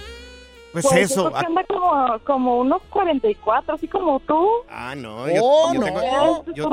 pues, 0.74 0.84
Pues 0.86 0.96
yo 0.96 1.00
eso? 1.06 1.30
creo 1.32 1.40
que 1.40 1.46
anda 1.46 1.64
como, 1.66 2.20
como 2.26 2.58
unos 2.60 2.82
44, 2.90 3.76
así 3.76 3.88
como 3.88 4.20
tú. 4.20 4.46
Ah, 4.70 4.94
no, 4.96 5.24
Oh, 5.24 5.28
yo, 5.28 5.74
yo 5.74 5.80
no. 5.80 5.86
tengo, 5.86 6.46
yo, 6.56 6.70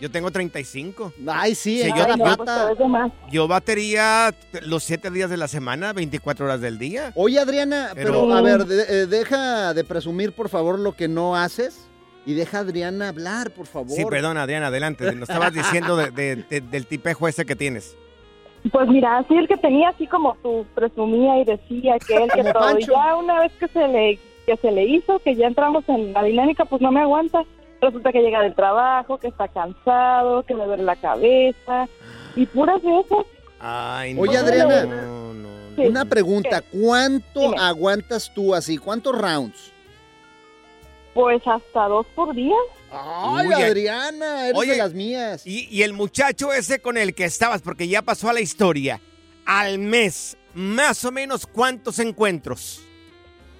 yo 0.00 0.10
tengo 0.10 0.30
35. 0.30 1.12
Ay, 1.26 1.54
sí, 1.54 1.82
Sí, 1.82 1.88
en 1.90 1.96
yo- 1.96 2.06
yo- 2.16 2.36
Pues. 2.36 3.12
Yo 3.30 3.48
batería 3.48 4.34
los 4.62 4.84
7 4.84 5.10
días 5.10 5.28
de 5.28 5.36
la 5.36 5.48
semana, 5.48 5.92
24 5.92 6.46
horas 6.46 6.60
del 6.60 6.78
día. 6.78 7.12
Oye, 7.16 7.38
Adriana, 7.38 7.90
pero, 7.94 8.12
Pero- 8.22 8.34
a 8.34 8.40
ver, 8.40 8.64
de- 8.64 9.02
eh, 9.02 9.06
deja 9.06 9.74
de 9.74 9.84
presumir, 9.84 10.32
por 10.32 10.48
favor, 10.48 10.78
lo 10.78 10.92
que 10.94 11.08
no 11.08 11.36
haces. 11.36 11.88
Y 12.24 12.34
deja 12.34 12.58
a 12.58 12.60
Adriana 12.62 13.08
hablar, 13.10 13.50
por 13.52 13.66
favor. 13.66 13.90
Sí, 13.96 14.04
perdón, 14.04 14.36
Adriana, 14.36 14.66
adelante. 14.68 15.04
Nos 15.14 15.28
estabas 15.28 15.52
diciendo 15.52 15.96
de- 15.96 16.10
de- 16.10 16.36
de- 16.48 16.60
del 16.60 16.86
tipejo 16.86 17.28
ese 17.28 17.44
que 17.44 17.54
tienes. 17.54 17.96
Pues 18.72 18.88
mira, 18.88 19.18
así 19.18 19.36
el 19.36 19.46
que 19.48 19.56
tenía 19.56 19.90
así 19.90 20.06
como 20.06 20.34
tú, 20.42 20.66
presumía 20.74 21.38
y 21.38 21.44
decía 21.44 21.98
que 21.98 22.16
él 22.16 22.30
que 22.34 22.44
todo. 22.52 22.78
Y 22.78 22.84
ya 22.84 23.14
una 23.16 23.40
vez 23.40 23.52
que 23.60 23.68
se 23.68 23.86
le 23.88 24.18
que 24.46 24.56
se 24.56 24.70
le 24.70 24.84
hizo, 24.84 25.18
que 25.18 25.34
ya 25.34 25.48
entramos 25.48 25.84
en 25.88 26.12
la 26.12 26.22
dinámica, 26.22 26.64
pues 26.64 26.80
no 26.80 26.92
me 26.92 27.00
aguanta. 27.00 27.44
Resulta 27.80 28.12
que 28.12 28.22
llega 28.22 28.40
del 28.40 28.54
trabajo, 28.54 29.18
que 29.18 29.28
está 29.28 29.48
cansado, 29.48 30.44
que 30.44 30.54
le 30.54 30.64
duele 30.64 30.84
la 30.84 30.96
cabeza 30.96 31.88
y 32.36 32.46
puras 32.46 32.80
de 32.82 33.00
esas. 33.00 33.26
Ay, 33.58 34.16
Oye, 34.18 34.34
no, 34.34 34.38
Adriana. 34.38 34.84
no, 34.84 35.34
no. 35.34 35.48
Sí. 35.74 35.82
Una 35.88 36.04
pregunta, 36.04 36.62
¿cuánto 36.62 37.40
Dime. 37.40 37.56
aguantas 37.58 38.32
tú 38.32 38.54
así? 38.54 38.78
¿Cuántos 38.78 39.18
rounds? 39.18 39.72
Pues 41.12 41.46
hasta 41.46 41.88
dos 41.88 42.06
por 42.14 42.34
día. 42.34 42.54
Ay, 42.90 43.48
Uy, 43.48 43.52
Adriana, 43.54 44.46
eres 44.48 44.58
oye, 44.58 44.72
de 44.72 44.78
las 44.78 44.94
mías. 44.94 45.46
Y, 45.46 45.68
y 45.70 45.82
el 45.82 45.92
muchacho 45.92 46.52
ese 46.52 46.80
con 46.80 46.96
el 46.96 47.14
que 47.14 47.24
estabas, 47.24 47.62
porque 47.62 47.88
ya 47.88 48.02
pasó 48.02 48.28
a 48.28 48.32
la 48.32 48.40
historia, 48.40 49.00
al 49.44 49.78
mes, 49.78 50.36
más 50.54 51.04
o 51.04 51.10
menos, 51.12 51.46
¿cuántos 51.46 51.98
encuentros? 51.98 52.80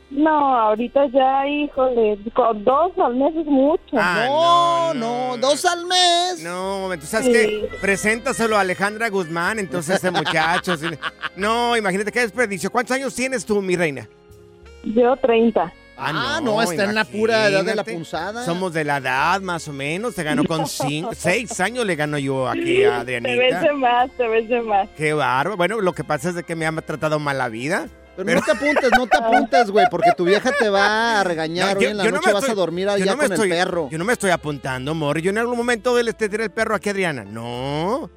No, 0.08 0.56
ahorita 0.56 1.06
ya, 1.12 1.44
híjole, 1.48 2.16
con 2.32 2.62
dos 2.62 2.92
al 2.96 3.16
mes 3.16 3.34
es 3.36 3.46
mucho. 3.46 3.96
Ah, 3.98 4.92
no, 4.94 4.94
no, 4.94 5.36
dos 5.38 5.64
al 5.64 5.84
mes. 5.84 6.40
No, 6.44 6.92
entonces, 6.92 7.10
¿sabes 7.10 7.26
Sí. 7.26 7.32
qué? 7.32 7.68
Preséntaselo 7.80 8.56
a 8.56 8.60
Alejandra 8.60 9.08
Guzmán, 9.10 9.58
entonces 9.58 9.96
ese 9.96 10.10
muchacho. 10.12 10.74
No, 11.36 11.76
imagínate 11.76 12.12
qué 12.12 12.20
desperdicio. 12.20 12.70
¿Cuántos 12.70 12.96
años 12.96 13.14
tienes 13.14 13.44
tú, 13.44 13.60
mi 13.60 13.76
reina? 13.76 14.08
Yo 14.84 15.16
30. 15.16 15.70
Ah, 15.98 16.40
no, 16.42 16.60
está 16.62 16.84
en 16.84 16.94
la 16.94 17.04
pura 17.04 17.48
edad 17.48 17.64
de 17.64 17.74
la 17.74 17.84
punzada. 17.84 18.44
Somos 18.44 18.72
de 18.72 18.84
la 18.84 18.98
edad, 18.98 19.40
más 19.40 19.66
o 19.68 19.72
menos. 19.72 20.14
Te 20.14 20.22
ganó 20.22 20.44
con 20.44 20.66
cinco, 20.66 21.10
seis 21.16 21.58
años 21.60 21.86
le 21.86 21.96
gano 21.96 22.18
yo 22.18 22.48
aquí 22.48 22.84
a 22.84 23.04
Te 23.04 23.18
ves 23.20 23.22
Adrianita. 23.22 23.60
de 23.60 23.72
más, 23.72 24.10
te 24.16 24.28
ves 24.28 24.48
de 24.48 24.60
más. 24.62 24.88
Qué 24.96 25.12
bárbaro. 25.14 25.56
Bueno, 25.56 25.80
lo 25.80 25.92
que 25.94 26.04
pasa 26.04 26.28
es 26.28 26.34
de 26.34 26.42
que 26.44 26.54
me 26.54 26.66
han 26.66 26.76
tratado 26.82 27.18
mal 27.18 27.38
la 27.38 27.48
vida. 27.48 27.88
Pero 28.16 28.40
no 28.40 28.40
te 28.46 28.50
apuntes, 28.52 28.90
no 28.96 29.06
te 29.06 29.16
apuntes, 29.18 29.70
güey, 29.70 29.84
porque 29.90 30.10
tu 30.16 30.24
vieja 30.24 30.50
te 30.58 30.70
va 30.70 31.20
a 31.20 31.24
regañar. 31.24 31.74
No, 31.74 31.78
Hoy 31.78 31.84
yo- 31.84 31.90
en 31.90 31.96
la 31.98 32.04
no 32.04 32.10
noche 32.12 32.26
me 32.28 32.32
vas 32.32 32.42
a 32.42 32.46
estoy- 32.46 32.56
dormir 32.56 32.86
yo 32.86 32.92
allá 32.92 33.04
no 33.12 33.16
con 33.18 33.32
estoy- 33.32 33.50
el 33.52 33.56
perro. 33.58 33.88
Yo 33.90 33.98
no 33.98 34.04
me 34.06 34.12
estoy 34.14 34.30
apuntando, 34.30 34.92
amor. 34.92 35.18
Yo 35.20 35.30
en 35.30 35.38
algún 35.38 35.56
momento 35.58 36.00
le 36.02 36.14
te 36.14 36.28
tiré 36.30 36.44
el 36.44 36.50
perro 36.50 36.74
aquí 36.74 36.88
a 36.88 36.92
Adriana. 36.92 37.24
No. 37.26 38.10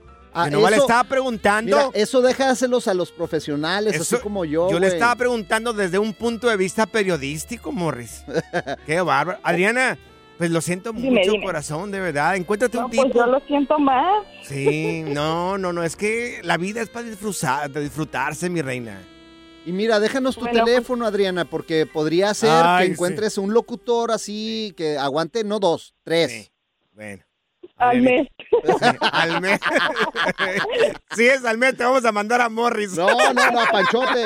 Ah, 0.44 0.50
yo 0.50 0.58
nomás 0.58 0.72
le 0.72 0.78
eso- 0.78 0.86
estaba 0.86 1.04
preguntando. 1.04 1.76
Mira, 1.78 1.90
eso 1.94 2.22
déjaselos 2.22 2.88
a 2.88 2.94
los 2.94 3.12
profesionales, 3.12 3.96
Eso- 3.96 4.16
así 4.16 4.24
como 4.24 4.46
yo. 4.46 4.70
Yo 4.70 4.80
le 4.80 4.88
estaba 4.88 5.16
preguntando 5.16 5.74
desde 5.74 6.00
un 6.00 6.14
punto 6.14 6.48
de 6.48 6.58
vista 6.58 6.86
periodístico, 6.86 7.72
Morris. 7.72 8.24
Qué 8.86 9.02
bárbaro. 9.02 9.40
Adriana, 9.44 9.98
pues 10.38 10.52
lo 10.52 10.62
siento 10.62 10.94
Dime, 10.94 11.20
mucho, 11.20 11.32
dime. 11.34 11.44
corazón, 11.46 11.92
de 11.92 12.00
verdad. 12.00 12.36
Encuéntrate 12.36 12.78
un 12.78 12.90
tipo. 12.90 13.04
Pues 13.04 13.14
yo 13.14 13.26
lo 13.26 13.40
siento 13.42 13.78
más. 13.80 14.26
Sí, 14.44 15.04
no, 15.06 15.58
no, 15.58 15.74
no. 15.74 15.84
Es 15.84 15.96
que 15.96 16.40
la 16.44 16.58
vida 16.58 16.82
es 16.82 16.90
para 16.90 17.06
disfrutar, 17.08 17.70
de 17.70 17.82
disfrutarse, 17.82 18.50
mi 18.50 18.62
reina. 18.62 19.02
Y 19.66 19.74
mira, 19.74 20.00
déjanos 20.00 20.36
tu 20.36 20.42
Bueno, 20.42 20.62
pues- 20.62 20.74
teléfono, 20.74 21.06
Adriana, 21.06 21.44
porque 21.46 21.86
podría 21.86 22.34
ser 22.34 22.50
Ay, 22.50 22.88
que 22.88 22.94
encuentres 22.94 23.38
un 23.38 23.54
locutor 23.54 24.12
así 24.12 24.74
que 24.78 24.98
aguante, 24.98 25.44
no 25.44 25.60
dos, 25.60 25.94
tres. 26.04 26.52
Bueno. 26.94 27.24
Al 27.90 28.02
mes. 28.02 28.28
Al 29.14 29.40
mes. 29.40 29.60
si 31.16 31.28
es 31.28 31.46
al 31.46 31.58
mes, 31.58 31.78
te 31.78 31.84
vamos 31.86 32.04
a 32.04 32.12
mandar 32.12 32.42
a 32.42 32.50
Morris. 32.50 32.98
No, 32.98 33.08
no, 33.08 33.52
no, 33.52 33.60
Panchote. 33.72 34.26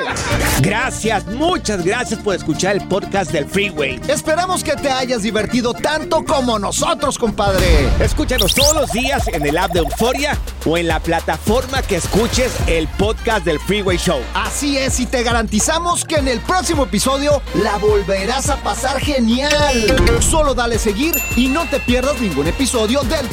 Gracias, 0.61 1.25
muchas 1.27 1.85
gracias 1.85 2.19
por 2.19 2.33
escuchar 2.35 2.77
el 2.77 2.87
podcast 2.87 3.31
del 3.31 3.45
Freeway. 3.45 4.01
Esperamos 4.07 4.63
que 4.63 4.75
te 4.75 4.89
hayas 4.89 5.21
divertido 5.21 5.73
tanto 5.73 6.23
como 6.25 6.57
nosotros, 6.57 7.19
compadre. 7.19 7.87
Escúchanos 7.99 8.55
todos 8.55 8.75
los 8.75 8.91
días 8.91 9.27
en 9.27 9.45
el 9.45 9.55
app 9.57 9.71
de 9.71 9.79
Euforia 9.79 10.35
o 10.65 10.75
en 10.77 10.87
la 10.87 10.99
plataforma 10.99 11.83
que 11.83 11.97
escuches 11.97 12.51
el 12.67 12.87
podcast 12.87 13.45
del 13.45 13.59
Freeway 13.59 13.97
Show. 13.97 14.21
Así 14.33 14.77
es, 14.77 14.99
y 14.99 15.05
te 15.05 15.21
garantizamos 15.21 16.05
que 16.05 16.15
en 16.15 16.27
el 16.27 16.39
próximo 16.39 16.85
episodio 16.85 17.41
la 17.61 17.77
volverás 17.77 18.49
a 18.49 18.57
pasar 18.63 18.99
genial. 18.99 20.21
Solo 20.21 20.55
dale 20.55 20.79
seguir 20.79 21.13
y 21.35 21.49
no 21.49 21.65
te 21.69 21.79
pierdas 21.79 22.19
ningún 22.19 22.47
episodio 22.47 23.01
del 23.03 23.27